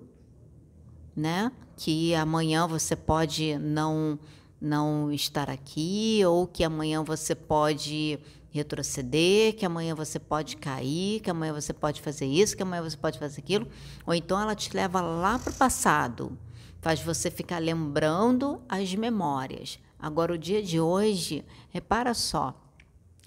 né? 1.15 1.51
Que 1.75 2.15
amanhã 2.15 2.65
você 2.65 2.95
pode 2.95 3.57
não 3.59 4.17
não 4.59 5.11
estar 5.11 5.51
aqui 5.51 6.21
ou 6.25 6.47
que 6.47 6.63
amanhã 6.63 7.03
você 7.03 7.35
pode 7.35 8.19
retroceder, 8.57 9.55
que 9.55 9.65
amanhã 9.65 9.95
você 9.95 10.19
pode 10.19 10.57
cair, 10.57 11.21
que 11.21 11.29
amanhã 11.29 11.53
você 11.53 11.73
pode 11.73 12.01
fazer 12.01 12.25
isso, 12.25 12.55
que 12.55 12.63
amanhã 12.63 12.81
você 12.81 12.97
pode 12.97 13.17
fazer 13.17 13.39
aquilo, 13.39 13.67
ou 14.05 14.13
então 14.13 14.39
ela 14.39 14.55
te 14.55 14.75
leva 14.75 15.01
lá 15.01 15.39
para 15.39 15.51
o 15.51 15.55
passado, 15.55 16.37
faz 16.81 16.99
você 16.99 17.31
ficar 17.31 17.59
lembrando 17.59 18.61
as 18.67 18.93
memórias. 18.93 19.79
Agora, 19.99 20.33
o 20.33 20.37
dia 20.37 20.61
de 20.61 20.79
hoje, 20.79 21.43
repara 21.69 22.13
só, 22.13 22.59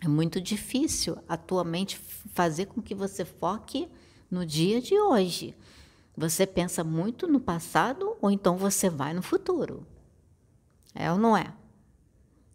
é 0.03 0.09
muito 0.09 0.41
difícil 0.41 1.17
a 1.29 1.37
tua 1.37 1.65
mente 1.65 1.99
fazer 2.33 2.67
com 2.67 2.81
que 2.81 2.95
você 2.95 3.25
foque 3.25 3.89
no 4.31 4.47
dia 4.47 4.81
de 4.81 4.99
hoje. 4.99 5.55
Você 6.17 6.47
pensa 6.47 6.85
muito 6.85 7.27
no 7.27 7.41
passado 7.41 8.17
ou 8.21 8.31
então 8.31 8.57
você 8.57 8.89
vai 8.89 9.13
no 9.13 9.23
futuro. 9.23 9.87
É 10.95 11.11
ou 11.11 11.19
não 11.19 11.37
é? 11.37 11.53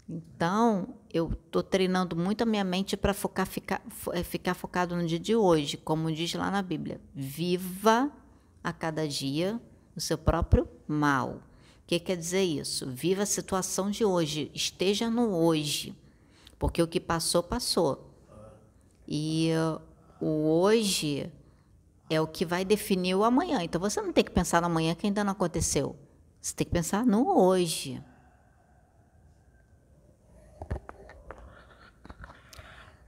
Então, 0.08 0.96
eu 1.16 1.32
estou 1.32 1.64
treinando 1.64 2.14
muito 2.14 2.42
a 2.42 2.46
minha 2.46 2.64
mente 2.66 2.98
para 2.98 3.14
focar, 3.14 3.48
ficar, 3.48 3.82
é, 4.12 4.22
ficar 4.22 4.54
focado 4.54 4.98
no 4.98 5.08
dia 5.08 5.18
de 5.18 5.34
hoje, 5.34 5.78
como 5.78 6.12
diz 6.12 6.34
lá 6.34 6.52
na 6.52 6.62
Bíblia. 6.62 7.00
Viva 7.14 8.12
a 8.62 8.74
cada 8.74 9.08
dia 9.08 9.58
o 9.96 10.02
seu 10.02 10.18
próprio 10.18 10.68
mal. 10.86 11.30
O 11.30 11.88
que 11.88 12.02
quer 12.02 12.18
dizer 12.18 12.44
isso? 12.44 12.90
Viva 12.90 13.24
a 13.24 13.26
situação 13.26 13.90
de 13.90 14.04
hoje, 14.04 14.52
esteja 14.54 15.10
no 15.10 15.34
hoje, 15.34 15.96
porque 16.60 16.84
o 16.84 16.88
que 16.88 17.00
passou, 17.00 17.42
passou. 17.42 18.14
E 19.08 19.52
o 20.20 20.50
hoje 20.50 21.32
é 22.10 22.20
o 22.20 22.28
que 22.28 22.44
vai 22.44 22.66
definir 22.66 23.16
o 23.16 23.24
amanhã. 23.24 23.64
Então 23.64 23.80
você 23.80 24.02
não 24.02 24.12
tem 24.12 24.24
que 24.24 24.32
pensar 24.32 24.60
no 24.60 24.68
amanhã 24.68 24.94
que 24.94 25.08
ainda 25.08 25.24
não 25.24 25.32
aconteceu. 25.32 25.96
Você 26.42 26.54
tem 26.54 26.68
que 26.68 26.74
pensar 26.74 27.06
no 27.06 27.40
hoje. 27.40 28.04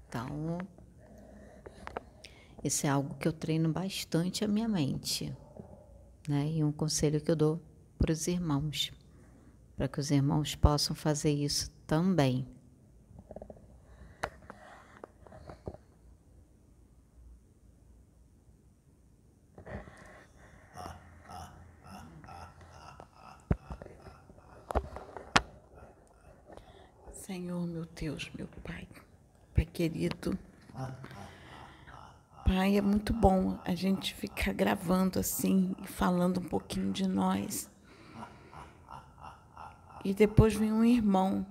Então, 0.07 0.57
esse 2.63 2.87
é 2.87 2.89
algo 2.89 3.15
que 3.15 3.27
eu 3.27 3.33
treino 3.33 3.71
bastante 3.71 4.43
a 4.43 4.47
minha 4.47 4.67
mente. 4.67 5.35
Né? 6.27 6.51
E 6.51 6.63
um 6.63 6.71
conselho 6.71 7.21
que 7.21 7.29
eu 7.29 7.35
dou 7.35 7.61
para 7.97 8.11
os 8.11 8.27
irmãos, 8.27 8.91
para 9.75 9.87
que 9.87 9.99
os 9.99 10.11
irmãos 10.11 10.55
possam 10.55 10.95
fazer 10.95 11.31
isso 11.31 11.69
também. 11.85 12.47
Senhor, 27.11 27.67
meu 27.67 27.85
Deus, 27.85 28.31
meu 28.33 28.47
Pai. 28.63 28.87
Pai 29.57 29.65
querido. 29.65 30.37
Pai, 32.45 32.77
é 32.77 32.81
muito 32.81 33.11
bom 33.11 33.57
a 33.65 33.73
gente 33.73 34.13
ficar 34.13 34.53
gravando 34.53 35.17
assim 35.17 35.75
falando 35.83 36.39
um 36.39 36.43
pouquinho 36.43 36.93
de 36.93 37.07
nós. 37.07 37.67
E 40.05 40.13
depois 40.13 40.53
vem 40.53 40.71
um 40.71 40.85
irmão 40.85 41.43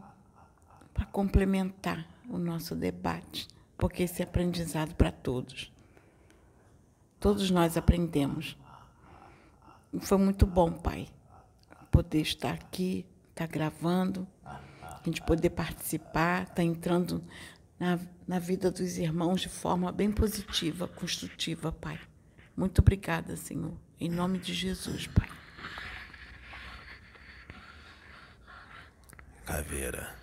para 0.95 1.05
complementar 1.07 2.07
o 2.31 2.39
nosso 2.39 2.77
debate, 2.77 3.49
porque 3.77 4.05
esse 4.05 4.23
é 4.23 4.25
aprendizado 4.25 4.95
para 4.95 5.11
todos. 5.11 5.73
Todos 7.19 7.51
nós 7.51 7.77
aprendemos. 7.77 8.57
E 9.93 9.99
foi 9.99 10.19
muito 10.19 10.47
bom, 10.47 10.71
Pai, 10.71 11.09
poder 11.91 12.21
estar 12.21 12.53
aqui, 12.53 13.05
estar 13.31 13.49
tá 13.49 13.53
gravando, 13.53 14.29
a 14.45 15.03
gente 15.05 15.21
poder 15.23 15.51
participar, 15.51 16.43
estar 16.43 16.55
tá 16.55 16.63
entrando 16.63 17.25
na, 17.79 17.99
na 18.27 18.39
vida 18.39 18.71
dos 18.71 18.99
irmãos 18.99 19.41
de 19.41 19.49
forma 19.49 19.93
bem 19.93 20.11
positiva, 20.11 20.89
construtiva, 20.89 21.73
Pai. 21.73 22.01
Muito 22.57 22.81
obrigada, 22.81 23.37
Senhor. 23.37 23.77
Em 24.01 24.09
nome 24.09 24.39
de 24.39 24.55
Jesus, 24.55 25.07
Pai. 25.07 25.29
Caveira. 29.45 30.17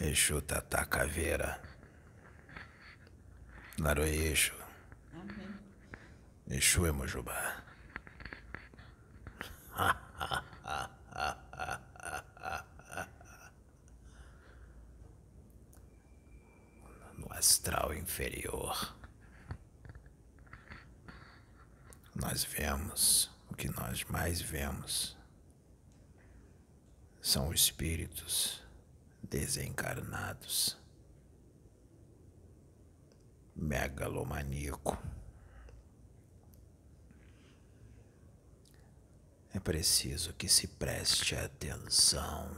Exu 0.00 0.40
Tata 0.40 0.84
Caveira. 0.86 1.60
Laroeixo. 3.78 4.54
Exu 6.48 6.86
Emojubá. 6.86 7.62
No 9.76 11.82
astral 17.42 17.92
inferior, 17.92 18.96
nós 22.14 22.44
vemos 22.44 23.32
o 23.50 23.54
que 23.56 23.68
nós 23.68 24.04
mais 24.04 24.40
vemos 24.40 25.16
são 27.20 27.52
espíritos 27.52 28.62
desencarnados, 29.20 30.78
megalomaníaco. 33.56 34.96
É 39.52 39.58
preciso 39.58 40.32
que 40.34 40.48
se 40.48 40.68
preste 40.68 41.34
atenção 41.34 42.56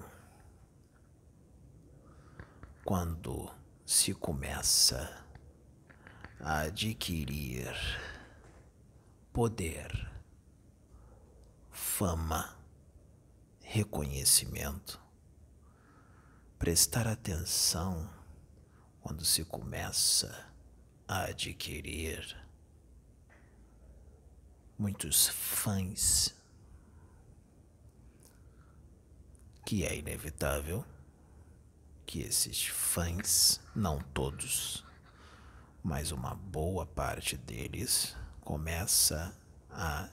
quando 2.85 3.64
se 3.85 4.15
começa 4.15 5.23
a 6.41 6.61
adquirir 6.61 7.75
poder, 9.31 10.11
fama, 11.71 12.57
reconhecimento. 13.61 15.01
Prestar 16.59 17.07
atenção 17.07 18.09
quando 19.03 19.23
se 19.23 19.45
começa 19.45 20.51
a 21.07 21.25
adquirir. 21.25 22.37
Muitos 24.79 25.29
fãs. 25.29 26.35
Que 29.67 29.85
é 29.85 29.97
inevitável 29.97 30.85
que 32.07 32.21
esses 32.21 32.67
fãs, 32.67 33.61
não 33.75 33.99
todos, 33.99 34.85
mas 35.83 36.13
uma 36.13 36.35
boa 36.35 36.87
parte 36.87 37.37
deles, 37.37 38.17
começa 38.41 39.37
a 39.71 40.09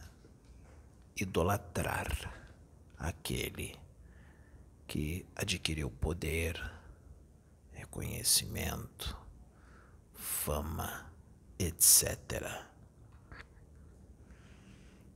idolatrar 1.16 2.08
aquele 2.98 3.80
que 4.88 5.26
adquiriu 5.36 5.90
poder, 5.90 6.60
reconhecimento, 7.72 9.18
fama, 10.14 11.12
etc. 11.58 12.66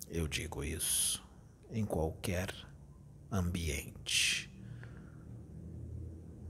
Eu 0.08 0.28
digo 0.28 0.64
isso 0.64 1.24
em 1.70 1.86
qualquer 1.86 2.54
ambiente. 3.32 4.50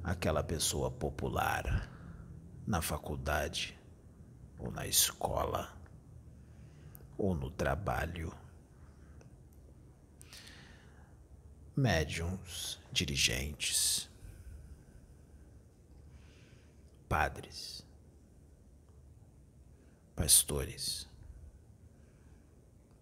Aquela 0.08 0.44
pessoa 0.44 0.92
popular 0.92 1.90
na 2.68 2.80
faculdade, 2.80 3.76
ou 4.60 4.70
na 4.70 4.86
escola, 4.86 5.76
ou 7.18 7.34
no 7.34 7.50
trabalho. 7.50 8.32
Médiums, 11.76 12.80
dirigentes, 12.92 14.08
padres, 17.10 17.84
pastores, 20.16 21.10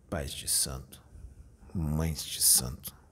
pais 0.09 0.31
de 0.31 0.47
santo, 0.47 1.03
mães 1.73 2.23
de 2.23 2.41
santo. 2.41 3.02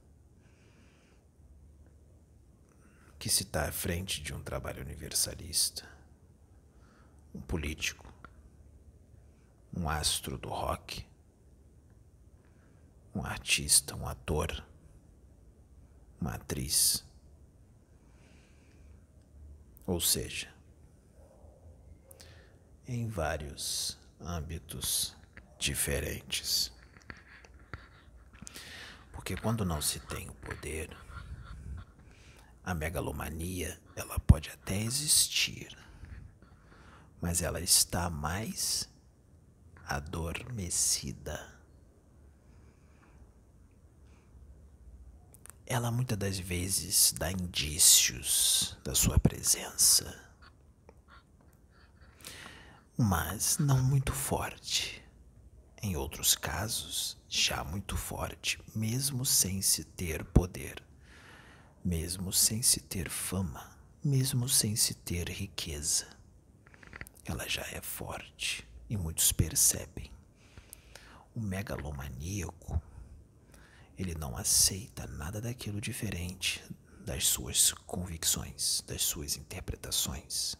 Que 3.21 3.29
se 3.29 3.43
está 3.43 3.69
à 3.69 3.71
frente 3.71 4.19
de 4.19 4.33
um 4.33 4.41
trabalho 4.41 4.81
universalista, 4.81 5.87
um 7.35 7.39
político, 7.39 8.11
um 9.71 9.87
astro 9.87 10.39
do 10.39 10.49
rock, 10.49 11.05
um 13.13 13.23
artista, 13.23 13.95
um 13.95 14.07
ator, 14.07 14.65
uma 16.19 16.33
atriz. 16.33 17.05
Ou 19.85 20.01
seja, 20.01 20.51
em 22.87 23.07
vários 23.07 23.99
âmbitos 24.19 25.15
diferentes. 25.59 26.71
Porque 29.11 29.37
quando 29.37 29.63
não 29.63 29.79
se 29.79 29.99
tem 29.99 30.27
o 30.27 30.33
poder, 30.33 30.97
a 32.63 32.73
megalomania, 32.73 33.79
ela 33.95 34.19
pode 34.19 34.49
até 34.49 34.79
existir, 34.79 35.75
mas 37.19 37.41
ela 37.41 37.59
está 37.59 38.09
mais 38.09 38.89
adormecida. 39.85 41.59
Ela 45.65 45.89
muitas 45.89 46.17
das 46.17 46.37
vezes 46.37 47.13
dá 47.13 47.31
indícios 47.31 48.77
da 48.83 48.93
sua 48.93 49.17
presença, 49.17 50.21
mas 52.97 53.57
não 53.57 53.81
muito 53.81 54.13
forte. 54.13 55.01
Em 55.81 55.95
outros 55.95 56.35
casos, 56.35 57.17
já 57.27 57.63
muito 57.63 57.97
forte, 57.97 58.61
mesmo 58.75 59.25
sem 59.25 59.63
se 59.63 59.83
ter 59.83 60.23
poder 60.25 60.83
mesmo 61.83 62.31
sem 62.31 62.61
se 62.61 62.79
ter 62.79 63.09
fama, 63.09 63.75
mesmo 64.03 64.47
sem 64.47 64.75
se 64.75 64.93
ter 64.93 65.29
riqueza. 65.29 66.07
Ela 67.25 67.47
já 67.47 67.63
é 67.71 67.81
forte 67.81 68.67
e 68.89 68.95
muitos 68.95 69.31
percebem. 69.31 70.11
O 71.33 71.39
megalomaníaco, 71.39 72.81
ele 73.97 74.13
não 74.15 74.37
aceita 74.37 75.07
nada 75.07 75.41
daquilo 75.41 75.81
diferente 75.81 76.63
das 77.05 77.27
suas 77.27 77.71
convicções, 77.71 78.83
das 78.85 79.01
suas 79.01 79.35
interpretações. 79.35 80.55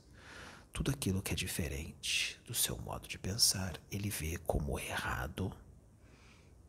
Tudo 0.74 0.90
aquilo 0.90 1.22
que 1.22 1.34
é 1.34 1.36
diferente 1.36 2.40
do 2.46 2.54
seu 2.54 2.78
modo 2.78 3.08
de 3.08 3.20
pensar, 3.20 3.80
ele 3.92 4.10
vê 4.10 4.38
como 4.40 4.80
errado 4.80 5.52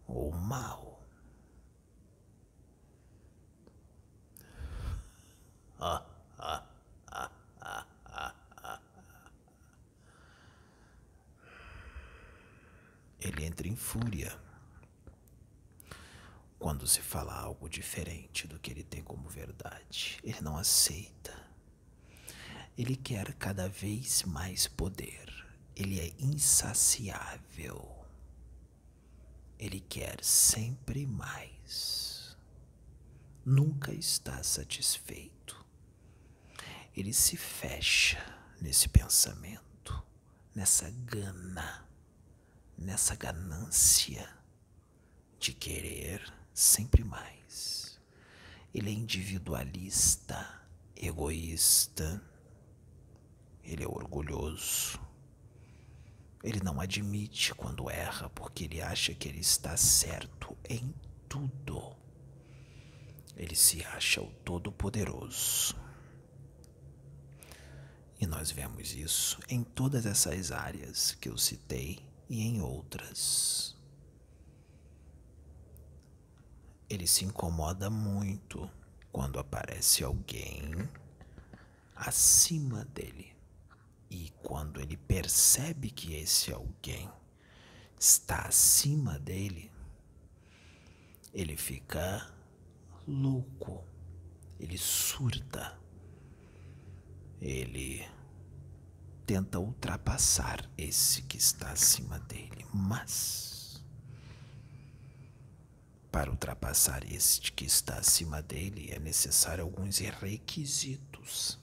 ou 0.06 0.32
mal. 0.32 0.91
Ele 13.20 13.44
entra 13.44 13.68
em 13.68 13.76
fúria 13.76 14.36
quando 16.58 16.86
se 16.86 17.00
fala 17.00 17.34
algo 17.34 17.68
diferente 17.68 18.46
do 18.46 18.58
que 18.58 18.70
ele 18.70 18.84
tem 18.84 19.02
como 19.02 19.28
verdade. 19.28 20.18
Ele 20.22 20.40
não 20.40 20.56
aceita. 20.56 21.32
Ele 22.76 22.96
quer 22.96 23.34
cada 23.34 23.68
vez 23.68 24.22
mais 24.24 24.66
poder. 24.66 25.46
Ele 25.74 26.00
é 26.00 26.12
insaciável. 26.18 27.88
Ele 29.58 29.80
quer 29.80 30.22
sempre 30.22 31.06
mais. 31.06 32.36
Nunca 33.44 33.92
está 33.92 34.42
satisfeito 34.42 35.61
ele 36.94 37.12
se 37.12 37.36
fecha 37.36 38.22
nesse 38.60 38.88
pensamento, 38.88 40.02
nessa 40.54 40.90
gana, 40.90 41.88
nessa 42.76 43.14
ganância 43.14 44.28
de 45.38 45.52
querer 45.52 46.32
sempre 46.52 47.02
mais. 47.02 47.98
Ele 48.74 48.90
é 48.90 48.92
individualista, 48.92 50.62
egoísta, 50.96 52.22
ele 53.64 53.84
é 53.84 53.88
orgulhoso. 53.88 55.00
Ele 56.42 56.60
não 56.60 56.80
admite 56.80 57.54
quando 57.54 57.88
erra 57.88 58.28
porque 58.30 58.64
ele 58.64 58.82
acha 58.82 59.14
que 59.14 59.28
ele 59.28 59.40
está 59.40 59.76
certo 59.76 60.56
em 60.68 60.92
tudo. 61.28 61.96
Ele 63.36 63.54
se 63.54 63.84
acha 63.84 64.20
o 64.20 64.30
Todo-Poderoso. 64.44 65.81
E 68.22 68.26
nós 68.26 68.52
vemos 68.52 68.94
isso 68.94 69.40
em 69.48 69.64
todas 69.64 70.06
essas 70.06 70.52
áreas 70.52 71.10
que 71.10 71.28
eu 71.28 71.36
citei 71.36 71.98
e 72.30 72.40
em 72.42 72.60
outras. 72.60 73.76
Ele 76.88 77.04
se 77.04 77.24
incomoda 77.24 77.90
muito 77.90 78.70
quando 79.10 79.40
aparece 79.40 80.04
alguém 80.04 80.88
acima 81.96 82.84
dele. 82.84 83.34
E 84.08 84.32
quando 84.40 84.80
ele 84.80 84.96
percebe 84.96 85.90
que 85.90 86.14
esse 86.14 86.52
alguém 86.52 87.10
está 87.98 88.42
acima 88.42 89.18
dele, 89.18 89.68
ele 91.34 91.56
fica 91.56 92.32
louco, 93.04 93.82
ele 94.60 94.78
surta, 94.78 95.76
ele 97.42 98.08
tenta 99.26 99.58
ultrapassar 99.58 100.70
esse 100.78 101.22
que 101.22 101.36
está 101.36 101.72
acima 101.72 102.20
dele, 102.20 102.64
mas 102.72 103.82
para 106.12 106.30
ultrapassar 106.30 107.02
este 107.10 107.50
que 107.50 107.64
está 107.64 107.96
acima 107.96 108.40
dele 108.40 108.92
é 108.92 109.00
necessário 109.00 109.64
alguns 109.64 109.98
requisitos. 109.98 111.58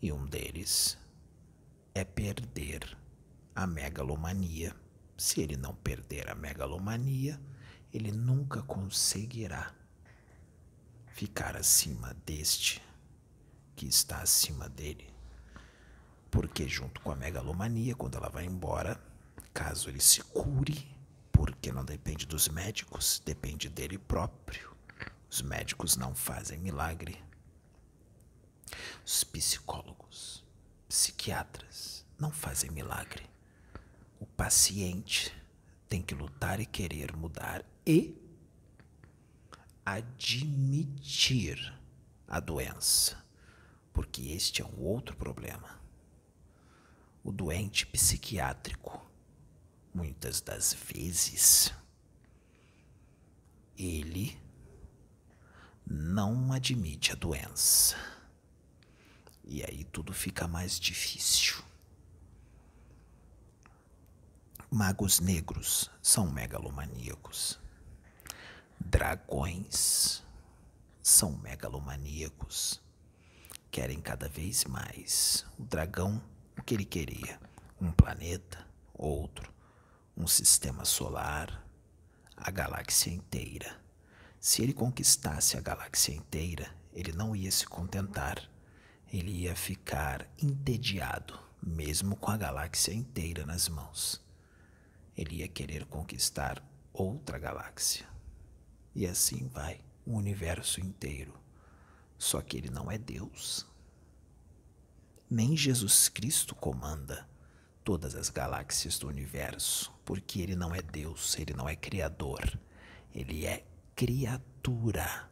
E 0.00 0.10
um 0.10 0.26
deles 0.26 0.96
é 1.94 2.02
perder 2.02 2.96
a 3.54 3.66
megalomania. 3.66 4.74
Se 5.18 5.42
ele 5.42 5.58
não 5.58 5.74
perder 5.74 6.30
a 6.30 6.34
megalomania, 6.34 7.38
ele 7.92 8.10
nunca 8.10 8.62
conseguirá 8.62 9.74
ficar 11.08 11.56
acima 11.56 12.14
deste 12.24 12.80
que 13.80 13.86
está 13.86 14.20
acima 14.20 14.68
dele. 14.68 15.10
Porque, 16.30 16.68
junto 16.68 17.00
com 17.00 17.10
a 17.10 17.16
megalomania, 17.16 17.94
quando 17.94 18.18
ela 18.18 18.28
vai 18.28 18.44
embora, 18.44 19.02
caso 19.54 19.88
ele 19.88 20.02
se 20.02 20.22
cure, 20.22 20.86
porque 21.32 21.72
não 21.72 21.82
depende 21.82 22.26
dos 22.26 22.46
médicos, 22.46 23.22
depende 23.24 23.70
dele 23.70 23.96
próprio. 23.96 24.76
Os 25.30 25.40
médicos 25.40 25.96
não 25.96 26.14
fazem 26.14 26.58
milagre. 26.58 27.24
Os 29.02 29.24
psicólogos, 29.24 30.44
psiquiatras 30.86 32.04
não 32.18 32.30
fazem 32.30 32.70
milagre. 32.70 33.24
O 34.20 34.26
paciente 34.26 35.34
tem 35.88 36.02
que 36.02 36.14
lutar 36.14 36.60
e 36.60 36.66
querer 36.66 37.16
mudar 37.16 37.64
e 37.86 38.14
admitir 39.86 41.72
a 42.28 42.38
doença, 42.40 43.16
porque 43.92 44.32
este 44.32 44.62
é 44.62 44.64
um 44.64 44.80
outro 44.80 45.16
problema. 45.16 45.80
O 47.22 47.30
doente 47.30 47.86
psiquiátrico, 47.86 49.00
muitas 49.92 50.40
das 50.40 50.72
vezes, 50.72 51.72
ele 53.76 54.40
não 55.86 56.52
admite 56.52 57.12
a 57.12 57.14
doença. 57.14 57.96
E 59.44 59.62
aí 59.64 59.84
tudo 59.84 60.12
fica 60.12 60.46
mais 60.46 60.78
difícil. 60.78 61.62
Magos 64.70 65.18
negros 65.18 65.90
são 66.00 66.30
megalomaníacos. 66.30 67.58
Dragões 68.78 70.22
são 71.02 71.32
megalomaníacos. 71.38 72.80
Querem 73.70 74.00
cada 74.00 74.28
vez 74.28 74.64
mais. 74.64 75.46
O 75.58 75.64
dragão, 75.64 76.22
o 76.58 76.62
que 76.62 76.74
ele 76.74 76.84
queria? 76.84 77.38
Um 77.80 77.92
planeta, 77.92 78.66
outro, 78.92 79.52
um 80.16 80.26
sistema 80.26 80.84
solar, 80.84 81.66
a 82.36 82.50
galáxia 82.50 83.10
inteira. 83.10 83.80
Se 84.38 84.62
ele 84.62 84.72
conquistasse 84.72 85.56
a 85.56 85.60
galáxia 85.60 86.12
inteira, 86.12 86.74
ele 86.92 87.12
não 87.12 87.34
ia 87.36 87.50
se 87.50 87.66
contentar. 87.66 88.48
Ele 89.12 89.30
ia 89.30 89.56
ficar 89.56 90.26
entediado, 90.40 91.38
mesmo 91.62 92.16
com 92.16 92.30
a 92.30 92.36
galáxia 92.36 92.92
inteira 92.92 93.44
nas 93.44 93.68
mãos 93.68 94.20
ele 95.20 95.36
ia 95.36 95.48
querer 95.48 95.84
conquistar 95.86 96.62
outra 96.92 97.38
galáxia. 97.38 98.06
E 98.94 99.06
assim 99.06 99.48
vai 99.48 99.80
o 100.06 100.16
universo 100.16 100.80
inteiro. 100.80 101.38
Só 102.20 102.42
que 102.42 102.58
ele 102.58 102.68
não 102.68 102.90
é 102.92 102.98
Deus. 102.98 103.66
Nem 105.28 105.56
Jesus 105.56 106.10
Cristo 106.10 106.54
comanda 106.54 107.26
todas 107.82 108.14
as 108.14 108.28
galáxias 108.28 108.98
do 108.98 109.08
universo, 109.08 109.90
porque 110.04 110.42
ele 110.42 110.54
não 110.54 110.74
é 110.74 110.82
Deus, 110.82 111.38
ele 111.38 111.54
não 111.54 111.66
é 111.66 111.74
criador, 111.74 112.60
ele 113.14 113.46
é 113.46 113.64
criatura. 113.96 115.30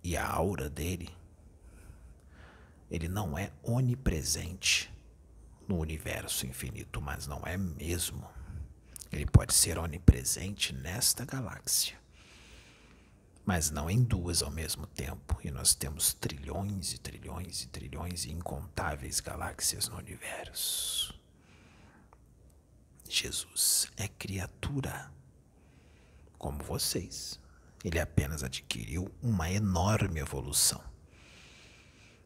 E 0.00 0.16
a 0.16 0.28
aura 0.28 0.70
dele, 0.70 1.10
ele 2.88 3.08
não 3.08 3.36
é 3.36 3.52
onipresente 3.64 4.94
no 5.66 5.76
universo 5.76 6.46
infinito, 6.46 7.00
mas 7.00 7.26
não 7.26 7.42
é 7.44 7.56
mesmo. 7.56 8.30
Ele 9.10 9.26
pode 9.26 9.52
ser 9.52 9.76
onipresente 9.76 10.72
nesta 10.72 11.24
galáxia, 11.24 11.98
mas 13.44 13.70
não 13.70 13.90
em 13.90 14.02
duas 14.02 14.42
ao 14.42 14.50
mesmo 14.50 14.86
tempo. 14.86 15.38
E 15.42 15.50
nós 15.50 15.74
temos 15.74 16.14
trilhões 16.14 16.92
e 16.92 16.98
trilhões 16.98 17.62
e 17.62 17.68
trilhões 17.68 18.24
e 18.24 18.32
incontáveis 18.32 19.20
galáxias 19.20 19.88
no 19.88 19.96
universo. 19.96 21.14
Jesus 23.08 23.88
é 23.96 24.08
criatura, 24.08 25.10
como 26.38 26.62
vocês. 26.62 27.38
Ele 27.84 27.98
apenas 27.98 28.42
adquiriu 28.42 29.12
uma 29.20 29.50
enorme 29.50 30.20
evolução 30.20 30.92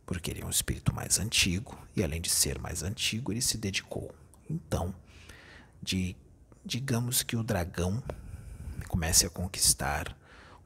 porque 0.07 0.31
ele 0.31 0.41
é 0.41 0.47
um 0.47 0.51
espírito 0.51 0.95
mais 0.95 1.19
antigo 1.19 1.77
e 1.97 2.03
além 2.03 2.21
de 2.21 2.31
ser 2.31 2.61
mais 2.61 2.85
antigo, 2.85 3.33
ele 3.33 3.43
se 3.43 3.59
dedicou. 3.59 4.15
Então, 4.49 4.95
de 5.83 6.17
digamos 6.65 7.23
que 7.23 7.37
o 7.37 7.43
dragão 7.43 8.03
comece 8.89 9.27
a 9.27 9.31
conquistar 9.31 10.17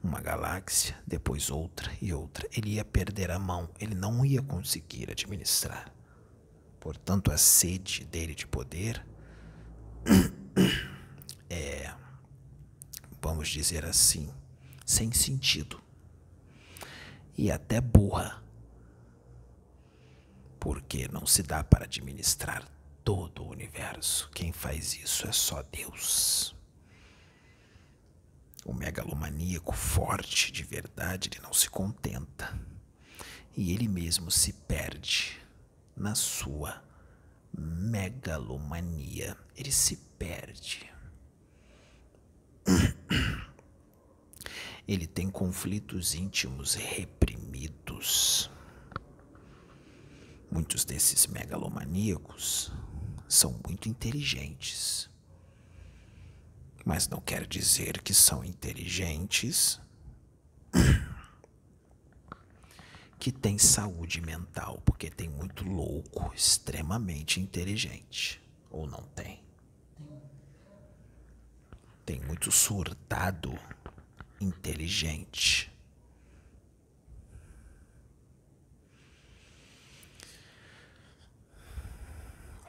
uma 0.03 0.19
galáxia, 0.19 0.97
depois 1.05 1.49
outra 1.49 1.91
e 2.01 2.13
outra, 2.13 2.47
ele 2.51 2.75
ia 2.75 2.85
perder 2.85 3.31
a 3.31 3.39
mão, 3.39 3.69
ele 3.79 3.95
não 3.95 4.25
ia 4.25 4.41
conseguir 4.41 5.11
administrar. 5.11 5.93
Portanto, 6.79 7.31
a 7.31 7.37
sede 7.37 8.05
dele 8.05 8.33
de 8.33 8.47
poder 8.47 9.05
é, 11.49 11.93
vamos 13.21 13.49
dizer 13.49 13.85
assim, 13.85 14.29
sem 14.85 15.11
sentido 15.11 15.81
e 17.37 17.51
até 17.51 17.79
burra 17.79 18.41
porque 20.59 21.07
não 21.07 21.25
se 21.25 21.41
dá 21.41 21.63
para 21.63 21.85
administrar 21.85 22.67
todo 23.03 23.43
o 23.43 23.49
universo. 23.49 24.29
Quem 24.33 24.51
faz 24.51 24.93
isso 24.93 25.27
é 25.27 25.31
só 25.31 25.63
Deus. 25.63 26.55
O 28.65 28.73
megalomaníaco 28.73 29.73
forte 29.73 30.51
de 30.51 30.63
verdade, 30.63 31.29
ele 31.31 31.41
não 31.41 31.53
se 31.53 31.69
contenta. 31.69 32.59
E 33.55 33.73
ele 33.73 33.87
mesmo 33.87 34.31
se 34.31 34.53
perde 34.53 35.41
na 35.95 36.15
sua 36.15 36.83
megalomania. 37.57 39.37
Ele 39.55 39.71
se 39.71 39.97
perde. 40.17 40.89
Ele 44.87 45.05
tem 45.07 45.29
conflitos 45.29 46.15
íntimos 46.15 46.73
reprimidos. 46.73 48.49
Muitos 50.49 50.83
desses 50.83 51.27
megalomaníacos 51.27 52.71
são 53.27 53.59
muito 53.65 53.87
inteligentes. 53.87 55.10
Mas 56.83 57.07
não 57.07 57.21
quer 57.21 57.45
dizer 57.45 58.01
que 58.01 58.13
são 58.13 58.43
inteligentes 58.43 59.79
que 63.19 63.31
têm 63.31 63.57
saúde 63.57 64.19
mental, 64.19 64.81
porque 64.83 65.09
tem 65.09 65.29
muito 65.29 65.63
louco 65.63 66.33
extremamente 66.33 67.39
inteligente. 67.39 68.41
Ou 68.69 68.87
não 68.87 69.03
tem? 69.15 69.43
Tem 72.05 72.19
muito 72.21 72.51
surtado 72.51 73.53
inteligente. 74.39 75.71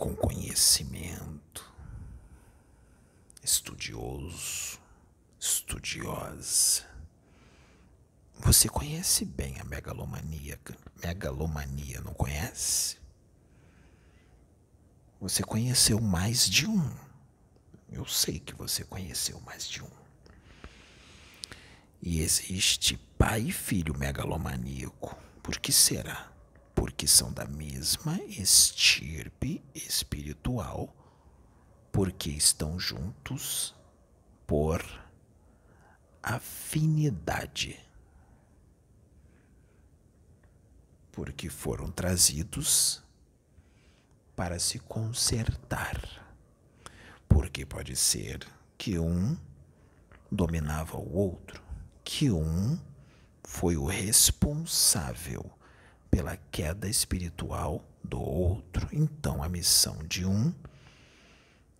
com 0.02 0.16
conhecimento, 0.16 1.71
estudioso, 3.42 4.78
estudiosa. 5.38 6.86
Você 8.38 8.68
conhece 8.68 9.24
bem 9.24 9.58
a 9.60 9.64
megalomaníaca, 9.64 10.76
megalomania, 11.02 12.00
não 12.00 12.14
conhece? 12.14 12.98
Você 15.20 15.42
conheceu 15.42 16.00
mais 16.00 16.48
de 16.48 16.66
um. 16.66 16.96
Eu 17.90 18.06
sei 18.06 18.40
que 18.40 18.54
você 18.54 18.84
conheceu 18.84 19.40
mais 19.40 19.68
de 19.68 19.82
um. 19.82 19.90
E 22.00 22.20
existe 22.20 22.96
pai 23.18 23.42
e 23.42 23.52
filho 23.52 23.96
megalomaníaco. 23.96 25.16
Por 25.42 25.58
que 25.58 25.72
será? 25.72 26.32
porque 26.74 27.06
são 27.06 27.32
da 27.32 27.46
mesma 27.46 28.20
estirpe 28.24 29.62
espiritual, 29.74 30.94
porque 31.92 32.30
estão 32.30 32.80
juntos 32.80 33.74
por 34.46 34.82
afinidade. 36.22 37.78
Porque 41.12 41.50
foram 41.50 41.90
trazidos 41.90 43.02
para 44.34 44.58
se 44.58 44.78
consertar. 44.78 46.00
Porque 47.28 47.66
pode 47.66 47.94
ser 47.94 48.46
que 48.78 48.98
um 48.98 49.36
dominava 50.30 50.96
o 50.96 51.14
outro, 51.14 51.62
que 52.02 52.30
um 52.30 52.80
foi 53.44 53.76
o 53.76 53.84
responsável 53.84 55.44
pela 56.10 56.38
queda 56.50 56.88
espiritual 56.88 57.84
do 58.02 58.18
outro. 58.18 58.88
Então 58.92 59.42
a 59.42 59.48
missão 59.48 59.98
de 60.08 60.24
um 60.24 60.54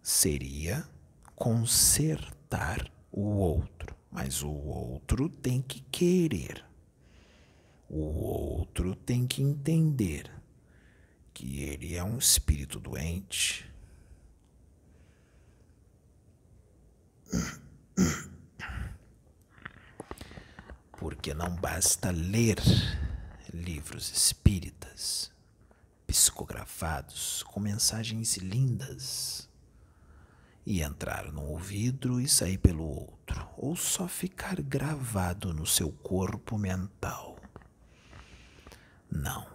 seria 0.02 0.84
consertar 1.36 2.90
o 3.10 3.20
outro, 3.20 3.94
mas 4.10 4.42
o 4.42 4.50
outro 4.50 5.28
tem 5.28 5.62
que 5.62 5.80
querer. 5.90 6.64
O 7.88 8.00
outro 8.00 8.96
tem 8.96 9.26
que 9.26 9.42
entender 9.42 10.30
que 11.32 11.62
ele 11.62 11.94
é 11.94 12.02
um 12.02 12.18
espírito 12.18 12.80
doente. 12.80 13.70
Porque 20.92 21.34
não 21.34 21.54
basta 21.56 22.10
ler 22.10 22.58
livros 23.52 24.10
espíritas 24.10 25.30
psicografados 26.06 27.42
com 27.42 27.60
mensagens 27.60 28.36
lindas 28.36 29.48
e 30.64 30.82
entrar 30.82 31.32
num 31.32 31.48
ouvido 31.50 32.20
e 32.20 32.28
sair 32.28 32.58
pelo 32.58 32.84
outro, 32.84 33.48
ou 33.56 33.74
só 33.74 34.06
ficar 34.06 34.60
gravado 34.60 35.52
no 35.52 35.66
seu 35.66 35.90
corpo 35.90 36.56
mental. 36.56 37.36
Não, 39.10 39.46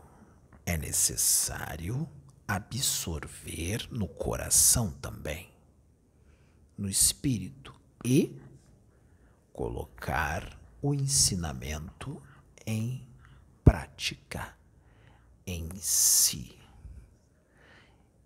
é 0.65 0.77
necessário 0.77 2.07
absorver 2.47 3.87
no 3.91 4.07
coração 4.07 4.91
também, 4.91 5.49
no 6.77 6.89
espírito 6.89 7.73
e 8.05 8.39
colocar 9.51 10.59
o 10.81 10.93
ensinamento 10.93 12.21
em 12.65 13.05
prática 13.63 14.55
em 15.45 15.69
si. 15.77 16.57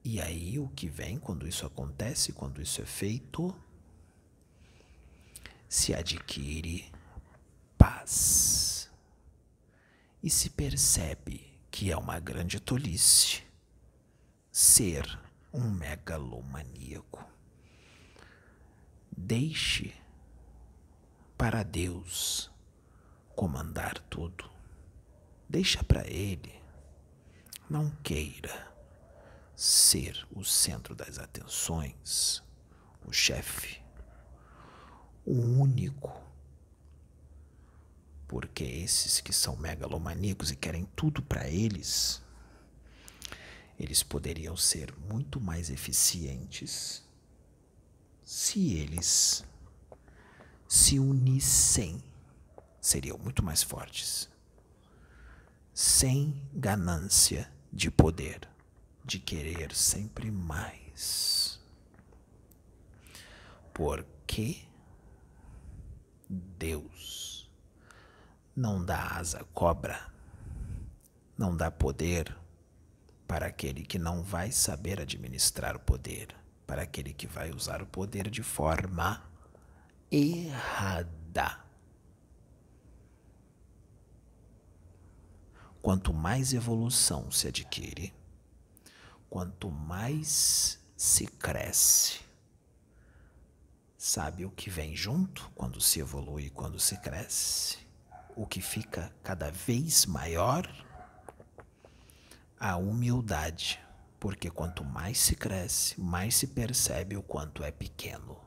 E 0.04 0.20
aí 0.20 0.58
o 0.58 0.68
que 0.70 0.88
vem 0.88 1.20
quando 1.20 1.48
isso 1.48 1.66
acontece, 1.66 2.34
quando 2.34 2.62
isso 2.62 2.82
é 2.82 2.86
feito, 2.86 3.56
se 5.70 5.94
adquire 5.94 6.92
paz. 7.78 8.92
E 10.24 10.30
se 10.30 10.50
percebe 10.50 11.60
que 11.70 11.92
é 11.92 11.98
uma 11.98 12.20
grande 12.20 12.60
tolice 12.60 13.44
ser 14.52 15.20
um 15.54 15.70
megalomaníaco. 15.70 17.24
Deixe 19.16 19.94
para 21.38 21.64
Deus 21.64 22.52
comandar 23.36 23.98
tudo. 24.10 24.50
Deixa 25.48 25.84
para 25.84 26.08
Ele. 26.08 26.62
Não 27.70 27.90
queira 28.04 28.71
ser 29.62 30.28
o 30.32 30.43
centro 30.43 30.95
das 30.95 31.19
atenções, 31.19 32.41
o 33.06 33.13
chefe, 33.13 33.80
o 35.24 35.34
único. 35.34 36.19
Porque 38.28 38.63
esses 38.63 39.21
que 39.21 39.32
são 39.32 39.56
megalomaníacos 39.56 40.50
e 40.50 40.56
querem 40.56 40.86
tudo 40.95 41.21
para 41.21 41.47
eles, 41.47 42.24
eles 43.80 44.02
poderiam 44.02 44.58
ser 44.58 44.97
muito 44.97 45.39
mais 45.39 45.69
eficientes 45.69 47.04
se 48.26 48.74
eles 48.74 49.45
se 50.67 50.97
unissem, 50.97 52.04
seriam 52.80 53.19
muito 53.19 53.43
mais 53.43 53.62
fortes, 53.62 54.28
sem 55.71 56.41
ganância 56.52 57.47
de 57.71 57.91
poder 57.91 58.51
de 59.04 59.20
querer 59.20 59.74
sempre 59.74 60.32
mais. 60.32 61.60
Porque 63.74 64.64
Deus 66.30 67.50
não 68.56 68.84
dá 68.84 69.18
asa 69.18 69.42
à 69.42 69.44
cobra, 69.46 70.12
não 71.38 71.56
dá 71.56 71.72
poder 71.72 72.36
para 73.28 73.48
aquele 73.48 73.86
que 73.86 73.98
não 73.98 74.24
vai 74.24 74.52
saber 74.52 75.00
administrar 75.00 75.76
o 75.76 75.80
poder, 75.80 76.36
para 76.68 76.84
aquele 76.84 77.14
que 77.14 77.26
vai 77.26 77.52
usar 77.52 77.82
o 77.82 77.88
poder 77.88 78.30
de 78.30 78.44
forma 78.44 79.24
errada. 80.12 81.66
Quanto 85.82 86.14
mais 86.14 86.54
evolução 86.54 87.32
se 87.32 87.48
adquire, 87.48 88.14
quanto 89.32 89.72
mais 89.72 90.78
se 90.98 91.26
cresce, 91.26 92.20
sabe 93.98 94.44
o 94.44 94.52
que 94.52 94.70
vem 94.70 94.94
junto 94.94 95.50
quando 95.56 95.80
se 95.80 96.02
evolui, 96.02 96.50
quando 96.50 96.78
se 96.78 96.98
cresce? 96.98 97.78
O 98.36 98.46
que 98.46 98.60
fica 98.60 99.10
cada 99.24 99.50
vez 99.50 100.06
maior? 100.06 100.70
A 102.60 102.76
humildade, 102.76 103.80
porque 104.20 104.52
quanto 104.52 104.84
mais 104.84 105.17
se 105.17 105.34
cresce, 105.34 105.98
mais 105.98 106.36
se 106.36 106.48
percebe 106.48 107.15
o 107.15 107.24
quanto 107.24 107.63
é 107.63 107.72
pequeno. 107.72 108.38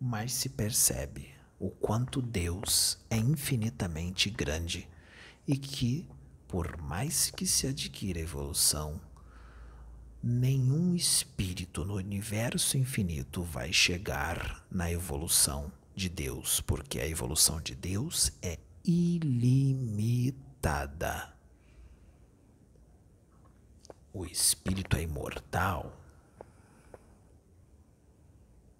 Mais 0.00 0.32
se 0.32 0.48
percebe 0.48 1.32
o 1.60 1.70
quanto 1.70 2.20
Deus 2.20 2.98
é 3.08 3.16
infinitamente 3.16 4.28
grande 4.30 4.88
e 5.46 5.56
que 5.56 6.10
por 6.50 6.76
mais 6.82 7.30
que 7.30 7.46
se 7.46 7.68
adquira 7.68 8.18
evolução, 8.18 9.00
nenhum 10.20 10.96
espírito 10.96 11.84
no 11.84 11.94
universo 11.94 12.76
infinito 12.76 13.44
vai 13.44 13.72
chegar 13.72 14.66
na 14.68 14.90
evolução 14.90 15.72
de 15.94 16.08
Deus, 16.08 16.60
porque 16.60 16.98
a 16.98 17.06
evolução 17.06 17.60
de 17.60 17.76
Deus 17.76 18.32
é 18.42 18.58
ilimitada. 18.84 19.32
O 24.12 24.26
espírito 24.26 24.96
é 24.96 25.02
imortal, 25.02 25.96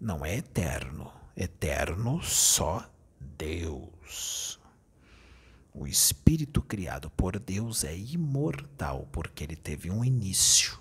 não 0.01 0.27
é 0.27 0.39
eterno, 0.39 1.13
eterno 1.37 2.21
só 2.21 2.85
Deus. 3.21 4.60
O 5.73 5.87
espírito 5.87 6.61
criado 6.61 7.09
por 7.11 7.39
Deus 7.39 7.85
é 7.85 7.97
imortal 7.97 9.09
porque 9.13 9.45
ele 9.45 9.55
teve 9.55 9.91
um 9.91 10.05
início. 10.05 10.79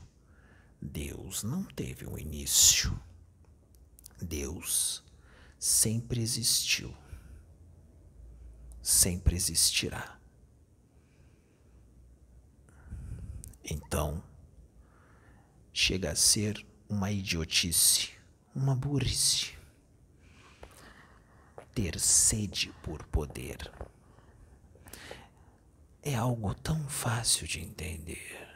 Deus 0.82 1.43
não 1.43 1.63
teve 1.63 2.08
um 2.08 2.17
início. 2.17 2.99
Deus 4.19 5.04
sempre 5.60 6.21
existiu. 6.21 6.95
Sempre 8.82 9.36
existirá. 9.36 10.17
Então, 13.63 14.23
chega 15.71 16.12
a 16.12 16.15
ser 16.15 16.65
uma 16.89 17.12
idiotice, 17.12 18.10
uma 18.56 18.75
burrice. 18.75 19.54
Ter 21.75 21.99
sede 21.99 22.73
por 22.82 23.04
poder 23.06 23.71
é 26.10 26.15
algo 26.15 26.56
tão 26.56 26.89
fácil 26.89 27.45
de 27.45 27.60
entender. 27.60 28.48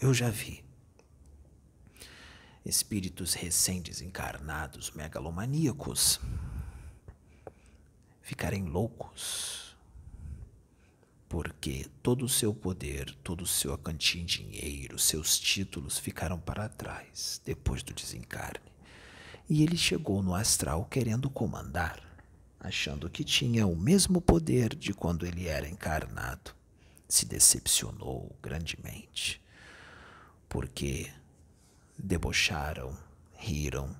Eu 0.00 0.12
já 0.12 0.28
vi 0.30 0.64
espíritos 2.64 3.34
recém-desencarnados, 3.34 4.90
megalomaníacos, 4.90 6.20
ficarem 8.20 8.64
loucos, 8.64 9.76
porque 11.28 11.86
todo 12.02 12.24
o 12.24 12.28
seu 12.28 12.52
poder, 12.52 13.14
todo 13.22 13.42
o 13.42 13.46
seu 13.46 13.72
acantim 13.72 14.24
dinheiro, 14.24 14.98
seus 14.98 15.38
títulos 15.38 16.00
ficaram 16.00 16.38
para 16.38 16.68
trás 16.68 17.40
depois 17.44 17.84
do 17.84 17.94
desencarne. 17.94 18.72
E 19.48 19.62
ele 19.62 19.76
chegou 19.76 20.20
no 20.20 20.34
astral 20.34 20.84
querendo 20.86 21.30
comandar 21.30 22.09
achando 22.60 23.08
que 23.08 23.24
tinha 23.24 23.66
o 23.66 23.74
mesmo 23.74 24.20
poder 24.20 24.76
de 24.76 24.92
quando 24.92 25.26
ele 25.26 25.48
era 25.48 25.66
encarnado. 25.66 26.54
se 27.08 27.26
decepcionou 27.26 28.38
grandemente, 28.40 29.42
porque 30.48 31.12
debocharam, 31.98 32.96
riram, 33.32 33.96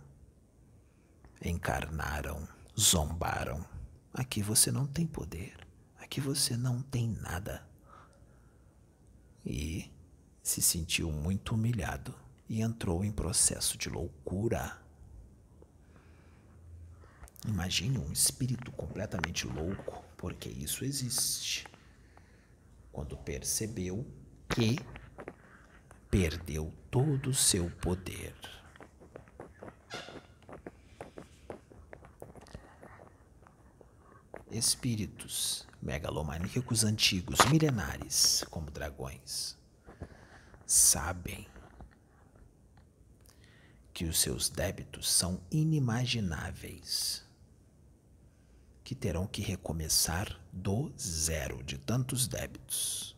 encarnaram, 1.44 2.46
zombaram. 2.78 3.66
Aqui 4.14 4.42
você 4.42 4.70
não 4.70 4.86
tem 4.86 5.08
poder, 5.08 5.66
aqui 5.98 6.20
você 6.20 6.56
não 6.56 6.82
tem 6.82 7.08
nada. 7.08 7.66
E 9.44 9.90
se 10.40 10.62
sentiu 10.62 11.10
muito 11.10 11.54
humilhado 11.54 12.14
e 12.48 12.60
entrou 12.62 13.04
em 13.04 13.10
processo 13.10 13.76
de 13.76 13.88
loucura. 13.88 14.79
Imagine 17.46 17.98
um 17.98 18.12
espírito 18.12 18.70
completamente 18.72 19.46
louco, 19.46 20.04
porque 20.16 20.48
isso 20.48 20.84
existe. 20.84 21.66
Quando 22.92 23.16
percebeu 23.16 24.06
que 24.48 24.78
perdeu 26.10 26.72
todo 26.90 27.30
o 27.30 27.34
seu 27.34 27.70
poder. 27.70 28.34
Espíritos 34.50 35.66
megalomaníacos 35.80 36.84
antigos, 36.84 37.38
milenares, 37.46 38.44
como 38.50 38.70
dragões, 38.70 39.56
sabem 40.66 41.46
que 43.94 44.04
os 44.04 44.18
seus 44.18 44.48
débitos 44.48 45.08
são 45.10 45.40
inimagináveis, 45.50 47.24
que 48.90 48.94
terão 48.96 49.24
que 49.24 49.40
recomeçar 49.40 50.36
do 50.52 50.92
zero 50.98 51.62
de 51.62 51.78
tantos 51.78 52.26
débitos. 52.26 53.16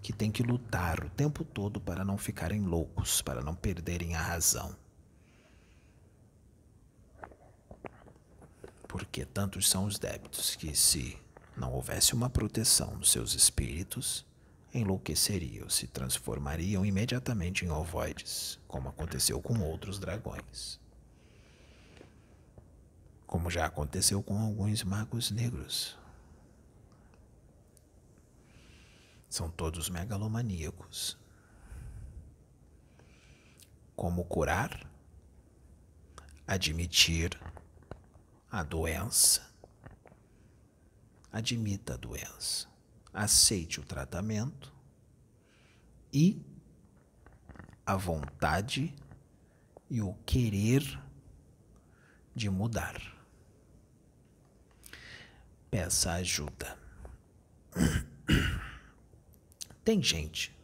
Que 0.00 0.12
tem 0.12 0.30
que 0.30 0.44
lutar 0.44 1.04
o 1.04 1.10
tempo 1.10 1.44
todo 1.44 1.80
para 1.80 2.04
não 2.04 2.16
ficarem 2.16 2.60
loucos, 2.60 3.20
para 3.20 3.42
não 3.42 3.56
perderem 3.56 4.14
a 4.14 4.22
razão. 4.22 4.76
Porque 8.86 9.24
tantos 9.24 9.68
são 9.68 9.84
os 9.84 9.98
débitos 9.98 10.54
que, 10.54 10.76
se 10.76 11.18
não 11.56 11.72
houvesse 11.72 12.14
uma 12.14 12.30
proteção 12.30 12.94
nos 12.98 13.10
seus 13.10 13.34
espíritos, 13.34 14.24
enlouqueceriam, 14.72 15.68
se 15.68 15.88
transformariam 15.88 16.86
imediatamente 16.86 17.64
em 17.64 17.70
ovoides, 17.70 18.60
como 18.68 18.88
aconteceu 18.88 19.42
com 19.42 19.58
outros 19.58 19.98
dragões. 19.98 20.79
Como 23.30 23.48
já 23.48 23.64
aconteceu 23.64 24.20
com 24.24 24.36
alguns 24.40 24.82
magos 24.82 25.30
negros. 25.30 25.96
São 29.28 29.48
todos 29.48 29.88
megalomaníacos. 29.88 31.16
Como 33.94 34.24
curar? 34.24 34.84
Admitir 36.44 37.40
a 38.50 38.64
doença. 38.64 39.48
Admita 41.30 41.94
a 41.94 41.96
doença 41.96 42.68
aceite 43.12 43.78
o 43.78 43.84
tratamento 43.84 44.72
e 46.12 46.44
a 47.84 47.94
vontade 47.94 48.92
e 49.88 50.00
o 50.00 50.14
querer 50.24 50.82
de 52.34 52.48
mudar. 52.48 53.19
Peça 55.70 56.12
ajuda. 56.14 56.76
Tem 59.84 60.02
gente 60.02 60.56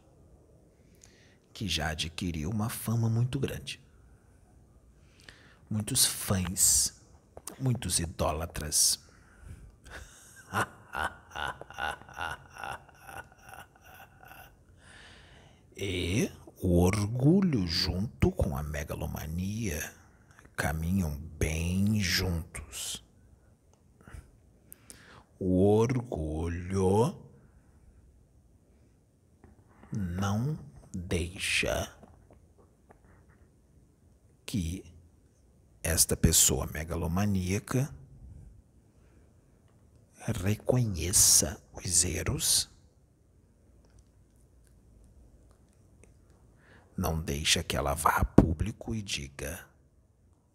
que 1.53 1.67
já 1.67 1.89
adquiriu 1.89 2.49
uma 2.49 2.69
fama 2.69 3.09
muito 3.09 3.39
grande. 3.39 3.81
Muitos 5.69 6.05
fãs, 6.05 7.01
muitos 7.59 7.99
idólatras. 7.99 8.99
E 15.79 16.31
o 16.59 16.79
orgulho, 16.79 17.67
junto 17.67 18.31
com 18.31 18.57
a 18.57 18.63
megalomania, 18.63 19.93
caminham 20.55 21.15
bem 21.37 21.99
juntos. 21.99 23.06
O 25.39 25.63
orgulho 25.77 27.15
não 29.91 30.57
deixa 30.93 31.93
que 34.45 34.83
esta 35.83 36.17
pessoa 36.17 36.67
megalomaníaca 36.67 37.93
reconheça 40.43 41.61
os 41.73 42.03
erros 42.03 42.69
Não 46.97 47.21
deixa 47.21 47.61
que 47.61 47.77
ela 47.77 47.93
vá 47.93 48.17
a 48.17 48.25
público 48.25 48.95
e 48.95 49.03
diga: 49.03 49.63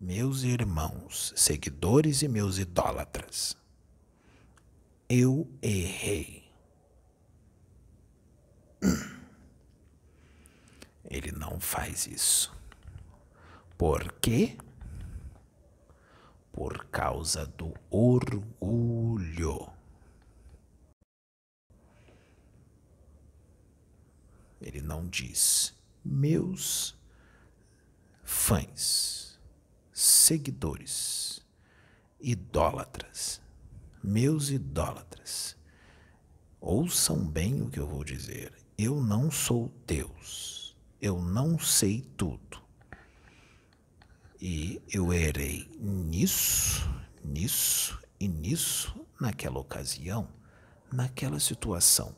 Meus 0.00 0.42
irmãos, 0.42 1.32
seguidores 1.36 2.20
e 2.22 2.26
meus 2.26 2.58
idólatras, 2.58 3.56
eu 5.14 5.46
errei. 5.60 6.50
Ele 11.04 11.30
não 11.30 11.60
faz 11.60 12.06
isso. 12.06 12.50
Por 13.76 14.10
quê? 14.22 14.56
Por 16.50 16.86
causa 16.86 17.44
do 17.44 17.74
orgulho. 17.90 19.70
Ele 24.62 24.80
não 24.80 25.06
diz 25.06 25.74
meus 26.02 26.98
fãs, 28.24 29.38
seguidores, 29.92 31.44
idólatras, 32.18 33.42
meus 34.02 34.50
idólatras, 34.50 35.56
ouçam 36.60 37.24
bem 37.24 37.62
o 37.62 37.70
que 37.70 37.78
eu 37.78 37.86
vou 37.86 38.02
dizer. 38.02 38.52
Eu 38.76 39.00
não 39.00 39.30
sou 39.30 39.72
Deus, 39.86 40.76
eu 41.00 41.20
não 41.22 41.58
sei 41.58 42.02
tudo. 42.16 42.60
E 44.40 44.82
eu 44.92 45.12
errei 45.12 45.70
nisso, 45.78 46.82
nisso 47.22 48.02
e 48.18 48.26
nisso, 48.26 48.94
naquela 49.20 49.60
ocasião, 49.60 50.28
naquela 50.92 51.38
situação 51.38 52.16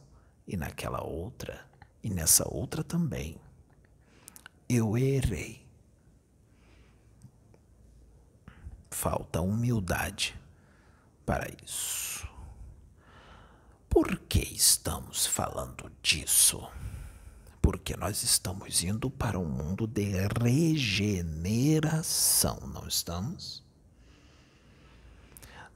e 0.48 0.56
naquela 0.56 1.02
outra, 1.02 1.66
e 2.02 2.08
nessa 2.08 2.48
outra 2.48 2.82
também 2.82 3.36
eu 4.68 4.96
errei. 4.96 5.62
Falta 8.90 9.42
humildade 9.42 10.38
para 11.24 11.48
isso. 11.64 12.28
Por 13.88 14.18
que 14.28 14.40
estamos 14.40 15.24
falando 15.26 15.90
disso? 16.02 16.68
Porque 17.62 17.96
nós 17.96 18.22
estamos 18.22 18.82
indo 18.82 19.08
para 19.08 19.38
um 19.38 19.48
mundo 19.48 19.86
de 19.86 20.10
regeneração, 20.42 22.58
não 22.66 22.88
estamos? 22.88 23.64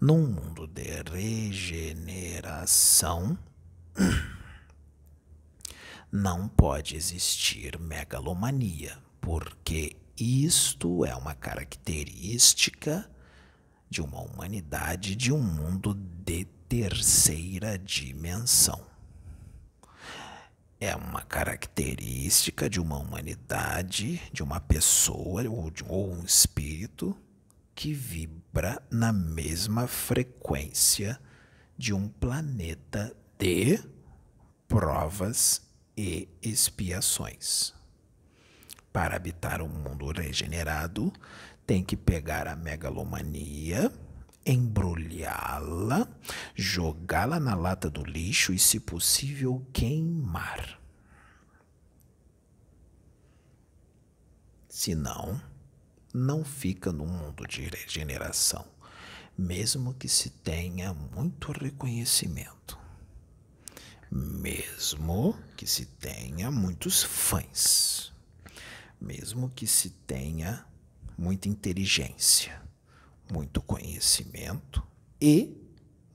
Num 0.00 0.26
mundo 0.26 0.66
de 0.66 1.02
regeneração, 1.10 3.38
não 6.10 6.48
pode 6.48 6.96
existir 6.96 7.78
megalomania, 7.78 8.98
porque 9.20 9.94
isto 10.16 11.04
é 11.04 11.14
uma 11.14 11.34
característica 11.34 13.08
de 13.88 14.02
uma 14.02 14.20
humanidade 14.20 15.16
de 15.16 15.32
um 15.32 15.42
mundo 15.42 15.94
de 15.94 16.44
terceira 16.68 17.78
dimensão. 17.78 18.86
É 20.80 20.94
uma 20.94 21.22
característica 21.22 22.70
de 22.70 22.80
uma 22.80 22.98
humanidade, 22.98 24.22
de 24.32 24.42
uma 24.42 24.60
pessoa 24.60 25.48
ou, 25.48 25.70
de, 25.70 25.82
ou 25.88 26.12
um 26.12 26.22
espírito 26.22 27.16
que 27.74 27.92
vibra 27.92 28.80
na 28.90 29.12
mesma 29.12 29.86
frequência 29.86 31.20
de 31.76 31.92
um 31.92 32.08
planeta 32.08 33.16
de 33.38 33.80
provas 34.68 35.62
e 35.96 36.28
expiações. 36.42 37.72
Para 38.92 39.16
habitar 39.16 39.62
um 39.62 39.68
mundo 39.68 40.10
regenerado, 40.12 41.12
tem 41.68 41.84
que 41.84 41.98
pegar 41.98 42.48
a 42.48 42.56
megalomania 42.56 43.92
embrulhá-la, 44.46 46.08
jogá-la 46.54 47.38
na 47.38 47.54
lata 47.54 47.90
do 47.90 48.02
lixo 48.02 48.54
e, 48.54 48.58
se 48.58 48.80
possível, 48.80 49.62
queimar. 49.70 50.80
Senão, 54.66 55.38
não 56.14 56.42
fica 56.42 56.90
no 56.90 57.04
mundo 57.04 57.46
de 57.46 57.68
regeneração, 57.68 58.64
mesmo 59.36 59.92
que 59.92 60.08
se 60.08 60.30
tenha 60.30 60.94
muito 60.94 61.52
reconhecimento, 61.52 62.78
mesmo 64.10 65.38
que 65.54 65.66
se 65.66 65.84
tenha 65.84 66.50
muitos 66.50 67.02
fãs, 67.02 68.10
mesmo 68.98 69.50
que 69.50 69.66
se 69.66 69.90
tenha 69.90 70.66
muita 71.18 71.48
inteligência, 71.48 72.62
muito 73.30 73.60
conhecimento 73.60 74.86
e 75.20 75.60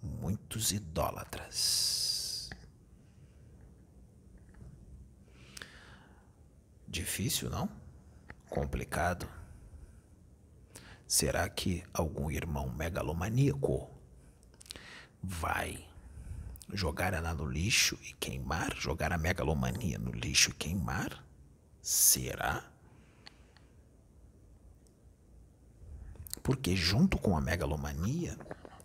muitos 0.02 0.72
idólatras. 0.72 2.50
Difícil, 6.88 7.50
não? 7.50 7.70
Complicado. 8.50 9.28
Será 11.06 11.50
que 11.50 11.84
algum 11.94 12.32
irmão 12.32 12.70
megalomaníaco 12.70 13.90
vai 15.22 15.86
jogar 16.72 17.14
ela 17.14 17.34
no 17.34 17.46
lixo 17.46 17.98
e 18.04 18.14
queimar? 18.14 18.74
Jogar 18.76 19.12
a 19.12 19.18
megalomania 19.18 20.00
no 20.00 20.12
lixo 20.12 20.52
e 20.52 20.54
queimar? 20.54 21.24
Será? 21.82 22.73
Porque 26.44 26.76
junto 26.76 27.18
com 27.18 27.38
a 27.38 27.42
megalomania, 27.42 28.38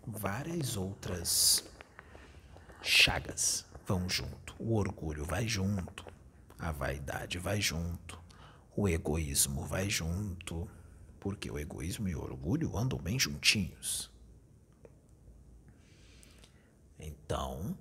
várias 0.07 0.77
outras 0.77 1.69
chagas 2.81 3.65
vão 3.85 4.09
junto. 4.09 4.55
O 4.57 4.75
orgulho 4.75 5.25
vai 5.25 5.45
junto, 5.45 6.05
a 6.57 6.71
vaidade 6.71 7.37
vai 7.37 7.59
junto, 7.59 8.17
o 8.75 8.87
egoísmo 8.87 9.65
vai 9.65 9.89
junto, 9.89 10.69
porque 11.19 11.51
o 11.51 11.59
egoísmo 11.59 12.07
e 12.07 12.15
o 12.15 12.21
orgulho 12.21 12.77
andam 12.77 12.97
bem 12.97 13.19
juntinhos. 13.19 14.09
Então, 16.97 17.77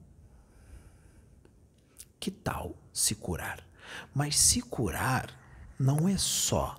que 2.19 2.33
tal 2.33 2.77
se 2.93 3.15
curar? 3.15 3.65
Mas 4.13 4.37
se 4.37 4.61
curar 4.61 5.33
não 5.79 6.09
é 6.09 6.19
só 6.19 6.77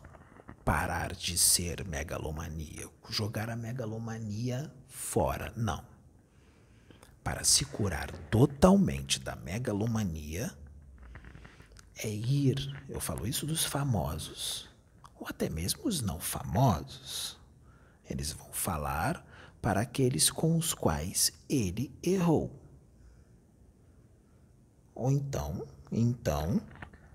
parar 0.63 1.13
de 1.13 1.37
ser 1.37 1.85
megalomaníaco, 1.85 3.11
jogar 3.11 3.49
a 3.49 3.55
megalomania 3.55 4.71
fora. 4.87 5.53
Não. 5.55 5.83
Para 7.23 7.43
se 7.43 7.65
curar 7.65 8.11
totalmente 8.29 9.19
da 9.19 9.35
megalomania, 9.35 10.51
é 12.03 12.09
ir, 12.09 12.83
eu 12.87 12.99
falo 12.99 13.27
isso 13.27 13.45
dos 13.45 13.65
famosos, 13.65 14.69
ou 15.15 15.27
até 15.27 15.49
mesmo 15.49 15.87
os 15.87 16.01
não 16.01 16.19
famosos. 16.19 17.37
Eles 18.09 18.31
vão 18.31 18.51
falar 18.51 19.25
para 19.61 19.81
aqueles 19.81 20.29
com 20.29 20.57
os 20.57 20.73
quais 20.73 21.33
ele 21.49 21.93
errou. 22.01 22.57
Ou 24.95 25.11
então, 25.11 25.67
então, 25.91 26.61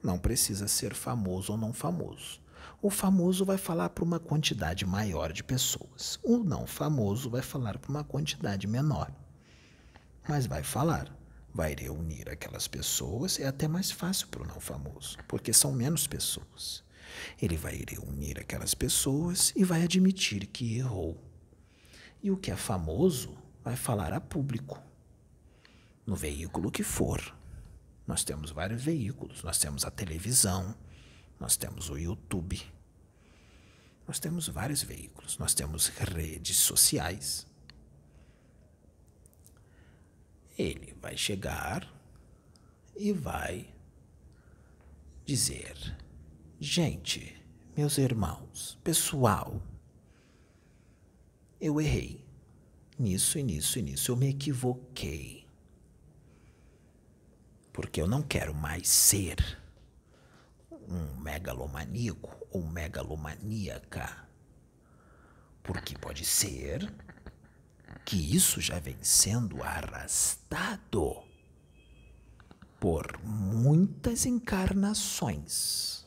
não 0.03 0.19
precisa 0.19 0.69
ser 0.69 0.95
famoso 0.95 1.53
ou 1.53 1.59
não 1.59 1.73
famoso. 1.73 2.44
O 2.85 2.91
famoso 2.91 3.47
vai 3.47 3.57
falar 3.57 3.89
para 3.89 4.05
uma 4.05 4.21
quantidade 4.21 4.85
maior 4.85 5.33
de 5.33 5.43
pessoas. 5.43 6.21
O 6.23 6.45
não 6.45 6.67
famoso 6.67 7.31
vai 7.31 7.41
falar 7.41 7.79
para 7.79 7.91
uma 7.91 8.05
quantidade 8.05 8.67
menor. 8.67 9.11
Mas 10.29 10.45
vai 10.45 10.63
falar. 10.63 11.11
Vai 11.51 11.75
reunir 11.75 12.29
aquelas 12.29 12.69
pessoas. 12.69 13.41
É 13.41 13.47
até 13.47 13.67
mais 13.67 13.91
fácil 13.91 14.29
para 14.29 14.43
o 14.43 14.47
não 14.47 14.61
famoso, 14.61 15.17
porque 15.27 15.51
são 15.51 15.73
menos 15.73 16.07
pessoas. 16.07 16.85
Ele 17.41 17.57
vai 17.57 17.83
reunir 17.89 18.39
aquelas 18.39 18.75
pessoas 18.75 19.51
e 19.57 19.65
vai 19.65 19.83
admitir 19.83 20.45
que 20.45 20.77
errou. 20.77 21.17
E 22.23 22.31
o 22.31 22.37
que 22.37 22.51
é 22.51 22.57
famoso 22.57 23.35
vai 23.65 23.77
falar 23.77 24.13
a 24.13 24.21
público, 24.21 24.79
no 26.05 26.15
veículo 26.15 26.71
que 26.71 26.83
for. 26.83 27.35
Nós 28.07 28.25
temos 28.25 28.51
vários 28.51 28.85
veículos. 28.85 29.43
Nós 29.43 29.57
temos 29.57 29.87
a 29.87 29.91
televisão, 29.91 30.75
nós 31.41 31.57
temos 31.57 31.89
o 31.89 31.97
YouTube, 31.97 32.74
nós 34.07 34.19
temos 34.19 34.49
vários 34.49 34.83
veículos, 34.83 35.39
nós 35.39 35.55
temos 35.55 35.89
redes 35.89 36.57
sociais. 36.57 37.47
Ele 40.59 40.95
vai 41.01 41.17
chegar 41.17 41.91
e 42.97 43.13
vai 43.13 43.73
dizer: 45.25 45.97
gente, 46.61 47.35
meus 47.77 47.99
irmãos, 47.99 48.79
pessoal, 48.85 49.61
eu 51.61 51.81
errei 51.81 52.25
nisso 52.99 53.39
e 53.39 53.43
nisso 53.43 53.79
e 53.79 53.83
nisso, 53.83 54.11
eu 54.13 54.17
me 54.17 54.29
equivoquei. 54.29 55.45
Porque 57.73 58.01
eu 58.01 58.07
não 58.07 58.23
quero 58.23 58.55
mais 58.55 58.89
ser 58.89 59.64
um 60.89 61.17
megalomaníaco 61.21 62.47
ou 62.51 62.63
megalomaníaca. 62.67 64.29
Porque 65.63 65.97
pode 65.97 66.25
ser 66.25 66.93
que 68.05 68.17
isso 68.17 68.61
já 68.61 68.79
vem 68.79 69.03
sendo 69.03 69.63
arrastado 69.63 71.23
por 72.79 73.19
muitas 73.23 74.27
encarnações. 74.27 76.07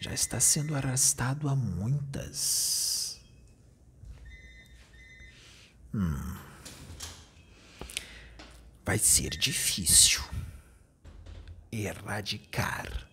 Já 0.00 0.12
está 0.12 0.38
sendo 0.40 0.74
arrastado 0.74 1.48
a 1.48 1.54
muitas. 1.54 3.20
Hum. 5.94 6.36
Vai 8.84 8.98
ser 8.98 9.30
difícil 9.30 10.22
erradicar 11.72 13.08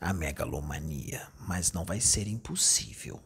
a 0.00 0.12
megalomania, 0.14 1.28
mas 1.38 1.70
não 1.70 1.84
vai 1.84 2.00
ser 2.00 2.26
impossível. 2.26 3.22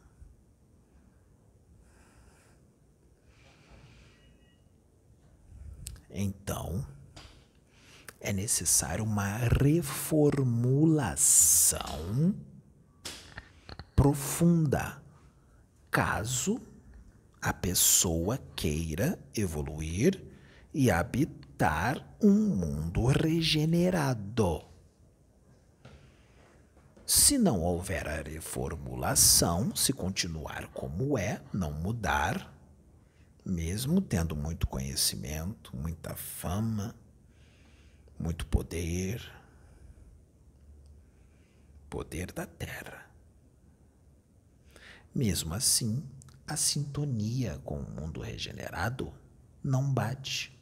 Então, 6.11 6.85
é 8.21 8.33
necessário 8.33 9.05
uma 9.05 9.37
reformulação 9.37 12.35
profunda, 13.95 15.01
caso 15.91 16.61
a 17.41 17.53
pessoa 17.53 18.41
queira 18.57 19.17
evoluir 19.35 20.21
e 20.75 20.91
habitar 20.91 21.46
um 22.23 22.35
mundo 22.35 23.07
regenerado. 23.07 24.63
Se 27.07 27.39
não 27.39 27.63
houver 27.63 28.09
a 28.09 28.21
reformulação, 28.21 29.75
se 29.75 29.93
continuar 29.93 30.69
como 30.69 31.17
é, 31.17 31.41
não 31.53 31.73
mudar, 31.73 32.53
mesmo 33.45 34.01
tendo 34.01 34.35
muito 34.35 34.67
conhecimento, 34.67 35.75
muita 35.77 36.17
fama, 36.17 36.95
muito 38.19 38.45
poder, 38.47 39.23
poder 41.89 42.33
da 42.33 42.45
terra. 42.45 43.07
Mesmo 45.15 45.55
assim, 45.55 46.03
a 46.47 46.57
sintonia 46.57 47.59
com 47.65 47.79
o 47.79 47.91
mundo 47.91 48.21
regenerado 48.21 49.15
não 49.63 49.93
bate. 49.93 50.56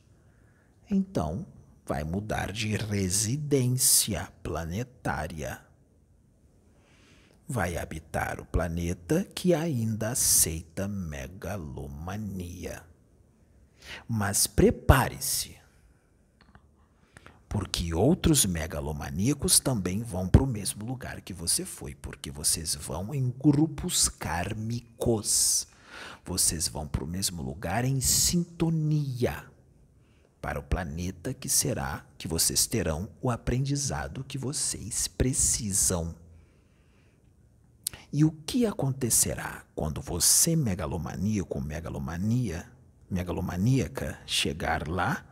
Então, 0.95 1.45
vai 1.84 2.05
mudar 2.05 2.53
de 2.53 2.76
residência 2.76 4.32
planetária. 4.45 5.61
Vai 7.49 7.76
habitar 7.76 8.38
o 8.40 8.47
planeta 8.47 9.24
que 9.34 9.53
ainda 9.53 10.11
aceita 10.11 10.86
megalomania. 10.86 12.84
Mas 14.07 14.47
prepare-se, 14.47 15.57
porque 17.49 17.92
outros 17.92 18.47
megalomaníacos 18.47 19.59
também 19.59 20.01
vão 20.01 20.28
para 20.28 20.45
o 20.45 20.47
mesmo 20.47 20.86
lugar 20.86 21.20
que 21.22 21.34
você 21.34 21.64
foi, 21.64 21.97
porque 21.97 22.30
vocês 22.30 22.76
vão 22.76 23.12
em 23.12 23.34
grupos 23.36 24.09
kármicos. 24.09 25.66
Vocês 26.24 26.68
vão 26.68 26.86
para 26.86 27.03
o 27.03 27.09
mesmo 27.09 27.42
lugar 27.42 27.84
em 27.84 28.01
sintonia 28.01 29.53
para 30.45 30.61
o 30.61 30.62
planeta 30.62 31.32
que 31.32 31.49
será 31.49 32.05
que 32.18 32.28
vocês 32.28 32.66
terão 32.66 33.09
o 33.22 33.30
aprendizado 33.30 34.22
que 34.22 34.36
vocês 34.36 35.09
precisam. 35.09 36.14
E 38.12 38.26
o 38.26 38.30
que 38.30 38.66
acontecerá 38.66 39.64
quando 39.74 40.03
você, 40.03 40.55
megalomaníaco, 40.55 41.59
megalomania, 41.62 42.70
megalomaníaca, 43.11 44.18
chegar 44.26 44.86
lá 44.86 45.24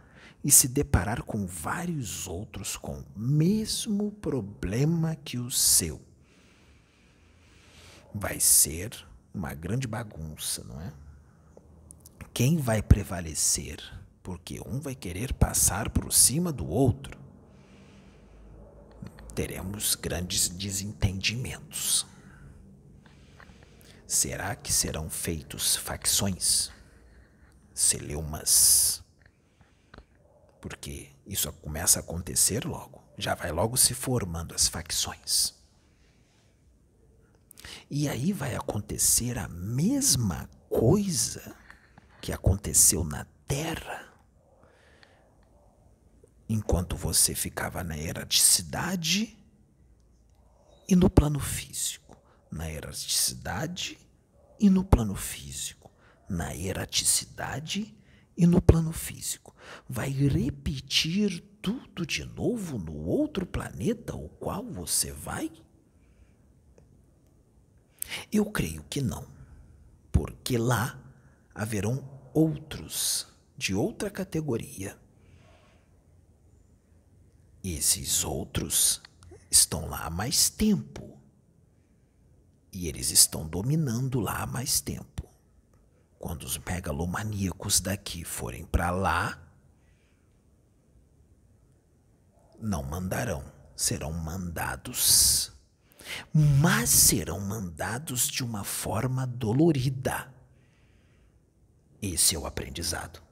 e 0.42 0.50
se 0.50 0.66
deparar 0.66 1.22
com 1.24 1.46
vários 1.46 2.26
outros 2.26 2.78
com 2.78 3.00
o 3.00 3.04
mesmo 3.14 4.12
problema 4.12 5.14
que 5.14 5.36
o 5.36 5.50
seu? 5.50 6.00
Vai 8.14 8.40
ser 8.40 9.06
uma 9.34 9.52
grande 9.52 9.86
bagunça, 9.86 10.64
não 10.64 10.80
é? 10.80 10.90
Quem 12.32 12.56
vai 12.56 12.80
prevalecer? 12.80 14.00
Porque 14.22 14.60
um 14.60 14.80
vai 14.80 14.94
querer 14.94 15.32
passar 15.32 15.90
por 15.90 16.12
cima 16.12 16.52
do 16.52 16.66
outro. 16.66 17.18
Teremos 19.34 19.94
grandes 19.94 20.48
desentendimentos. 20.48 22.06
Será 24.06 24.54
que 24.54 24.72
serão 24.72 25.08
feitos 25.08 25.74
facções? 25.74 26.70
Celeumas? 27.74 29.02
Porque 30.60 31.10
isso 31.26 31.50
começa 31.54 31.98
a 31.98 32.02
acontecer 32.02 32.64
logo. 32.64 33.02
Já 33.16 33.34
vai 33.34 33.50
logo 33.50 33.76
se 33.76 33.94
formando 33.94 34.54
as 34.54 34.68
facções. 34.68 35.54
E 37.90 38.08
aí 38.08 38.32
vai 38.32 38.54
acontecer 38.54 39.38
a 39.38 39.48
mesma 39.48 40.48
coisa 40.68 41.56
que 42.20 42.32
aconteceu 42.32 43.02
na 43.02 43.24
Terra 43.46 44.11
enquanto 46.52 46.96
você 46.96 47.34
ficava 47.34 47.82
na 47.82 47.96
erraticidade 47.96 49.38
e 50.86 50.94
no 50.94 51.08
plano 51.08 51.40
físico. 51.40 52.16
Na 52.50 52.70
erraticidade 52.70 53.98
e 54.60 54.68
no 54.68 54.84
plano 54.84 55.14
físico. 55.14 55.90
Na 56.28 56.54
erraticidade 56.54 57.96
e 58.36 58.46
no 58.46 58.60
plano 58.60 58.92
físico. 58.92 59.56
Vai 59.88 60.10
repetir 60.10 61.40
tudo 61.62 62.04
de 62.04 62.24
novo 62.24 62.76
no 62.76 62.96
outro 62.96 63.46
planeta 63.46 64.12
ao 64.12 64.28
qual 64.28 64.62
você 64.62 65.10
vai? 65.10 65.50
Eu 68.30 68.44
creio 68.44 68.84
que 68.90 69.00
não, 69.00 69.26
porque 70.10 70.58
lá 70.58 71.00
haverão 71.54 72.06
outros 72.34 73.26
de 73.56 73.74
outra 73.74 74.10
categoria. 74.10 75.00
Esses 77.62 78.24
outros 78.24 79.00
estão 79.50 79.88
lá 79.88 80.06
há 80.06 80.10
mais 80.10 80.50
tempo. 80.50 81.18
E 82.72 82.88
eles 82.88 83.10
estão 83.10 83.46
dominando 83.46 84.18
lá 84.20 84.42
há 84.42 84.46
mais 84.46 84.80
tempo. 84.80 85.28
Quando 86.18 86.44
os 86.44 86.58
megalomaníacos 86.58 87.80
daqui 87.80 88.24
forem 88.24 88.64
para 88.64 88.90
lá, 88.90 89.38
não 92.60 92.82
mandarão, 92.82 93.44
serão 93.76 94.12
mandados 94.12 95.52
mas 96.32 96.90
serão 96.90 97.40
mandados 97.40 98.28
de 98.28 98.44
uma 98.44 98.64
forma 98.64 99.26
dolorida. 99.26 100.32
Esse 102.00 102.34
é 102.34 102.38
o 102.38 102.46
aprendizado. 102.46 103.22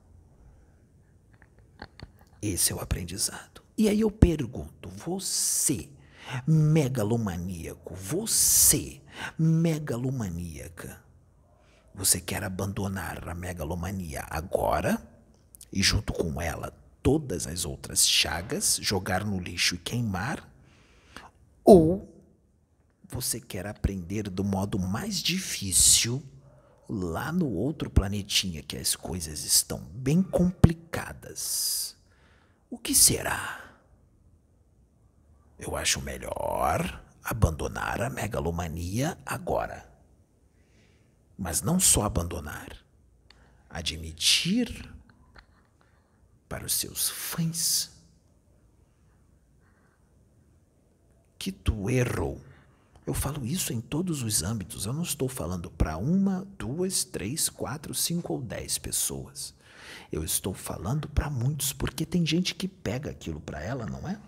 Esse 2.40 2.72
é 2.72 2.76
o 2.76 2.80
aprendizado. 2.80 3.49
E 3.80 3.88
aí 3.88 4.02
eu 4.02 4.10
pergunto, 4.10 4.90
você, 4.90 5.88
megalomaníaco, 6.46 7.94
você, 7.94 9.00
megalomaníaca, 9.38 11.02
você 11.94 12.20
quer 12.20 12.44
abandonar 12.44 13.26
a 13.26 13.34
megalomania 13.34 14.26
agora 14.28 15.02
e 15.72 15.82
junto 15.82 16.12
com 16.12 16.42
ela 16.42 16.78
todas 17.02 17.46
as 17.46 17.64
outras 17.64 18.06
chagas, 18.06 18.78
jogar 18.82 19.24
no 19.24 19.40
lixo 19.40 19.76
e 19.76 19.78
queimar? 19.78 20.46
Ou 21.64 22.06
você 23.08 23.40
quer 23.40 23.66
aprender 23.66 24.28
do 24.28 24.44
modo 24.44 24.78
mais 24.78 25.22
difícil, 25.22 26.22
lá 26.86 27.32
no 27.32 27.48
outro 27.48 27.88
planetinha 27.88 28.62
que 28.62 28.76
as 28.76 28.94
coisas 28.94 29.42
estão 29.42 29.78
bem 29.94 30.22
complicadas, 30.22 31.96
o 32.68 32.76
que 32.76 32.94
será? 32.94 33.69
Eu 35.60 35.76
acho 35.76 36.00
melhor 36.00 37.02
abandonar 37.22 38.00
a 38.00 38.10
megalomania 38.10 39.16
agora. 39.24 39.88
Mas 41.38 41.62
não 41.62 41.78
só 41.78 42.02
abandonar, 42.02 42.76
admitir 43.68 44.92
para 46.48 46.64
os 46.64 46.74
seus 46.74 47.08
fãs 47.08 47.90
que 51.38 51.52
tu 51.52 51.88
errou 51.88 52.40
eu 53.10 53.14
falo 53.14 53.44
isso 53.44 53.72
em 53.72 53.80
todos 53.80 54.22
os 54.22 54.44
âmbitos. 54.44 54.86
Eu 54.86 54.92
não 54.92 55.02
estou 55.02 55.28
falando 55.28 55.68
para 55.68 55.96
uma, 55.96 56.46
duas, 56.56 57.02
três, 57.02 57.48
quatro, 57.48 57.92
cinco 57.92 58.34
ou 58.34 58.40
dez 58.40 58.78
pessoas. 58.78 59.52
Eu 60.12 60.22
estou 60.22 60.54
falando 60.54 61.08
para 61.08 61.28
muitos, 61.28 61.72
porque 61.72 62.06
tem 62.06 62.24
gente 62.24 62.54
que 62.54 62.68
pega 62.68 63.10
aquilo 63.10 63.40
para 63.40 63.60
ela, 63.60 63.84
não 63.84 64.08
é? 64.08 64.20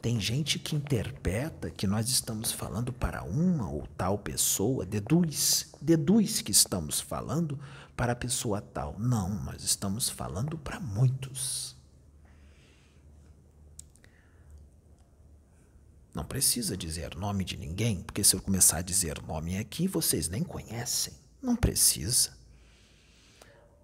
Tem 0.00 0.20
gente 0.20 0.58
que 0.58 0.76
interpreta 0.76 1.70
que 1.70 1.86
nós 1.86 2.08
estamos 2.08 2.52
falando 2.52 2.92
para 2.92 3.22
uma 3.24 3.68
ou 3.70 3.86
tal 3.96 4.18
pessoa, 4.18 4.86
deduz, 4.86 5.72
deduz 5.80 6.40
que 6.40 6.52
estamos 6.52 7.00
falando 7.00 7.58
para 7.96 8.12
a 8.12 8.16
pessoa 8.16 8.60
tal. 8.60 8.98
Não, 8.98 9.28
nós 9.44 9.62
estamos 9.62 10.08
falando 10.08 10.58
para 10.58 10.78
muitos. 10.78 11.74
Não 16.14 16.24
precisa 16.24 16.76
dizer 16.76 17.14
nome 17.14 17.44
de 17.44 17.58
ninguém, 17.58 18.02
porque 18.02 18.24
se 18.24 18.34
eu 18.34 18.40
começar 18.40 18.78
a 18.78 18.82
dizer 18.82 19.20
nome 19.22 19.58
aqui, 19.58 19.86
vocês 19.86 20.28
nem 20.28 20.42
conhecem. 20.42 21.12
Não 21.42 21.54
precisa. 21.54 22.30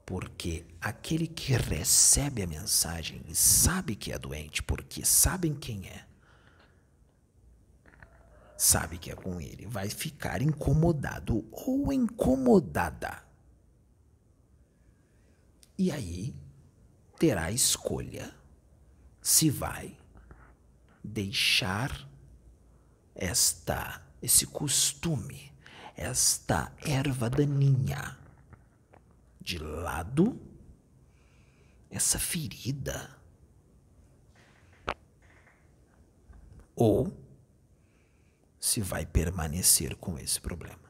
Porque 0.05 0.67
aquele 0.81 1.27
que 1.27 1.53
recebe 1.53 2.43
a 2.43 2.47
mensagem 2.47 3.23
e 3.29 3.35
sabe 3.35 3.95
que 3.95 4.13
é 4.13 4.19
doente, 4.19 4.63
porque 4.63 5.05
sabem 5.05 5.55
quem 5.55 5.87
é, 5.87 6.05
sabe 8.57 8.99
que 8.99 9.11
é 9.11 9.15
com 9.15 9.41
ele, 9.41 9.67
vai 9.67 9.89
ficar 9.89 10.43
incomodado 10.43 11.45
ou 11.53 11.93
incomodada. 11.93 13.23
E 15.79 15.91
aí 15.91 16.35
terá 17.19 17.45
a 17.45 17.53
escolha 17.53 18.35
se 19.21 19.51
vai 19.51 19.97
deixar 21.03 22.09
esta 23.15 24.03
esse 24.21 24.47
costume, 24.47 25.53
esta 25.97 26.73
erva 26.81 27.29
daninha 27.29 28.22
de 29.43 29.59
lado, 29.59 30.41
essa 31.91 32.19
ferida. 32.19 33.21
Ou 36.75 37.13
se 38.59 38.81
vai 38.81 39.05
permanecer 39.05 39.97
com 39.97 40.19
esse 40.19 40.41
problema. 40.41 40.81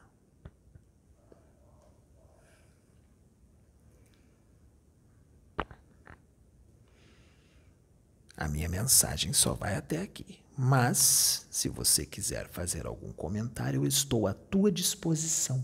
A 8.37 8.47
minha 8.47 8.69
mensagem 8.69 9.33
só 9.33 9.53
vai 9.53 9.75
até 9.75 10.01
aqui. 10.01 10.43
Mas, 10.55 11.47
se 11.49 11.67
você 11.67 12.05
quiser 12.05 12.47
fazer 12.47 12.85
algum 12.85 13.11
comentário, 13.11 13.81
eu 13.81 13.87
estou 13.87 14.27
à 14.27 14.33
tua 14.33 14.71
disposição. 14.71 15.63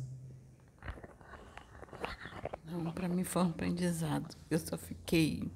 Não, 2.71 2.91
para 2.91 3.09
mim 3.09 3.23
foi 3.23 3.43
um 3.43 3.49
aprendizado. 3.49 4.35
Eu 4.49 4.59
só 4.59 4.77
fiquei 4.77 5.51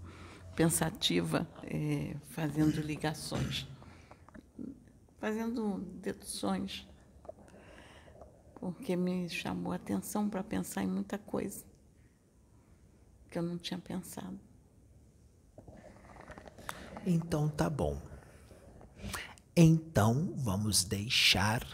pensativa, 0.55 1.47
é, 1.63 2.15
fazendo 2.29 2.81
ligações, 2.81 3.67
fazendo 5.19 5.79
deduções, 6.01 6.87
porque 8.55 8.95
me 8.95 9.29
chamou 9.29 9.73
a 9.73 9.75
atenção 9.75 10.29
para 10.29 10.43
pensar 10.43 10.83
em 10.83 10.87
muita 10.87 11.17
coisa 11.17 11.63
que 13.29 13.37
eu 13.37 13.43
não 13.43 13.57
tinha 13.57 13.79
pensado. 13.79 14.39
Então 17.05 17.49
tá 17.49 17.69
bom. 17.69 18.01
Então 19.55 20.33
vamos 20.37 20.83
deixar 20.83 21.65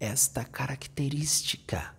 esta 0.00 0.44
característica 0.44 1.94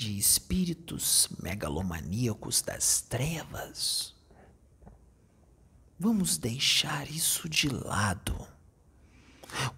de 0.00 0.16
espíritos 0.16 1.28
megalomaníacos 1.42 2.62
das 2.62 3.02
trevas. 3.02 4.14
Vamos 5.98 6.38
deixar 6.38 7.10
isso 7.10 7.46
de 7.50 7.68
lado. 7.68 8.48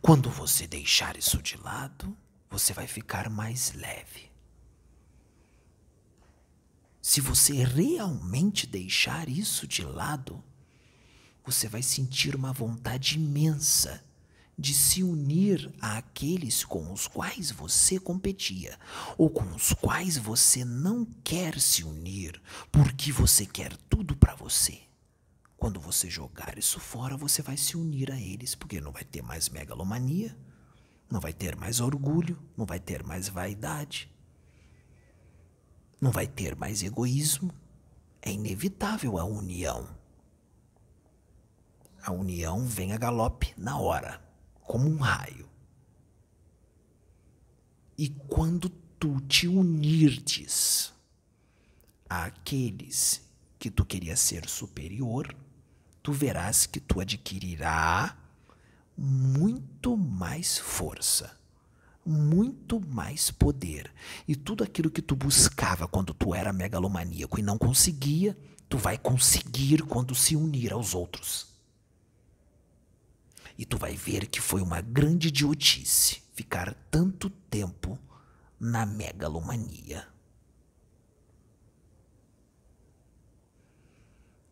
Quando 0.01 0.31
você 0.31 0.65
deixar 0.65 1.17
isso 1.17 1.43
de 1.43 1.57
lado, 1.57 2.17
você 2.49 2.73
vai 2.73 2.87
ficar 2.87 3.29
mais 3.29 3.73
leve. 3.73 4.31
Se 7.01 7.21
você 7.21 7.65
realmente 7.65 8.65
deixar 8.65 9.29
isso 9.29 9.67
de 9.67 9.83
lado, 9.85 10.41
você 11.45 11.67
vai 11.67 11.83
sentir 11.83 12.37
uma 12.37 12.53
vontade 12.53 13.17
imensa 13.17 14.01
de 14.59 14.75
se 14.75 15.03
unir 15.03 15.73
àqueles 15.81 16.65
com 16.65 16.93
os 16.93 17.07
quais 17.07 17.51
você 17.51 17.99
competia 17.99 18.79
ou 19.17 19.31
com 19.31 19.45
os 19.55 19.73
quais 19.73 20.17
você 20.17 20.65
não 20.65 21.05
quer 21.25 21.59
se 21.59 21.83
unir 21.83 22.41
porque 22.71 23.11
você 23.11 23.47
quer 23.47 23.77
tudo 23.89 24.17
para 24.17 24.35
você. 24.35 24.81
Quando 25.57 25.79
você 25.79 26.11
jogar 26.11 26.59
isso 26.59 26.81
fora, 26.81 27.17
você 27.17 27.41
vai 27.41 27.57
se 27.57 27.77
unir 27.77 28.11
a 28.11 28.21
eles, 28.21 28.53
porque 28.53 28.81
não 28.81 28.91
vai 28.91 29.05
ter 29.05 29.23
mais 29.23 29.49
megalomania, 29.49 30.37
não 31.09 31.21
vai 31.21 31.33
ter 31.33 31.55
mais 31.55 31.79
orgulho, 31.79 32.37
não 32.57 32.67
vai 32.67 32.81
ter 32.81 33.05
mais 33.05 33.29
vaidade, 33.29 34.11
não 36.01 36.11
vai 36.11 36.27
ter 36.27 36.57
mais 36.57 36.83
egoísmo. 36.83 37.55
É 38.21 38.33
inevitável 38.33 39.19
a 39.19 39.25
união. 39.25 39.89
A 42.03 42.11
união 42.11 42.67
vem 42.67 42.93
a 42.93 42.99
galope 42.99 43.55
na 43.57 43.79
hora, 43.79 44.21
como 44.73 44.89
um 44.89 44.97
raio. 44.97 45.47
E 47.99 48.09
quando 48.09 48.71
tu 48.99 49.21
te 49.21 49.47
unirdes 49.47 50.95
àqueles 52.09 53.21
que 53.59 53.71
tu 53.71 53.85
querias 53.85 54.19
ser 54.19 54.49
superior, 54.49 55.37
tu 56.03 56.11
verás 56.11 56.65
que 56.65 56.81
tu 56.81 57.01
adquirirá 57.01 58.17
muito 58.97 59.95
mais 59.95 60.57
força, 60.57 61.39
muito 62.03 62.81
mais 62.81 63.31
poder. 63.31 63.93
E 64.27 64.35
tudo 64.35 64.65
aquilo 64.65 64.91
que 64.91 65.03
tu 65.03 65.15
buscava 65.15 65.87
quando 65.87 66.15
tu 66.15 66.35
era 66.35 66.51
megalomaníaco 66.51 67.39
e 67.39 67.43
não 67.43 67.59
conseguia, 67.59 68.35
tu 68.71 68.79
vai 68.79 68.97
conseguir 68.97 69.83
quando 69.83 70.15
se 70.15 70.35
unir 70.35 70.73
aos 70.73 70.95
outros. 70.95 71.52
E 73.63 73.65
tu 73.65 73.79
vai 73.79 73.95
ver 73.95 74.27
que 74.27 74.41
foi 74.41 74.61
uma 74.61 74.81
grande 74.81 75.29
idiotice 75.29 76.21
ficar 76.35 76.75
tanto 76.91 77.31
tempo 77.31 77.97
na 78.59 78.85
megalomania. 78.85 80.05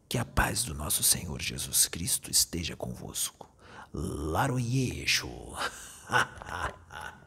Que 0.09 0.17
a 0.17 0.25
paz 0.25 0.63
do 0.63 0.75
nosso 0.75 1.03
Senhor 1.03 1.43
Jesus 1.43 1.89
Cristo 1.89 2.31
esteja 2.31 2.77
convosco. 2.77 3.53
Laroyejo. 3.93 5.29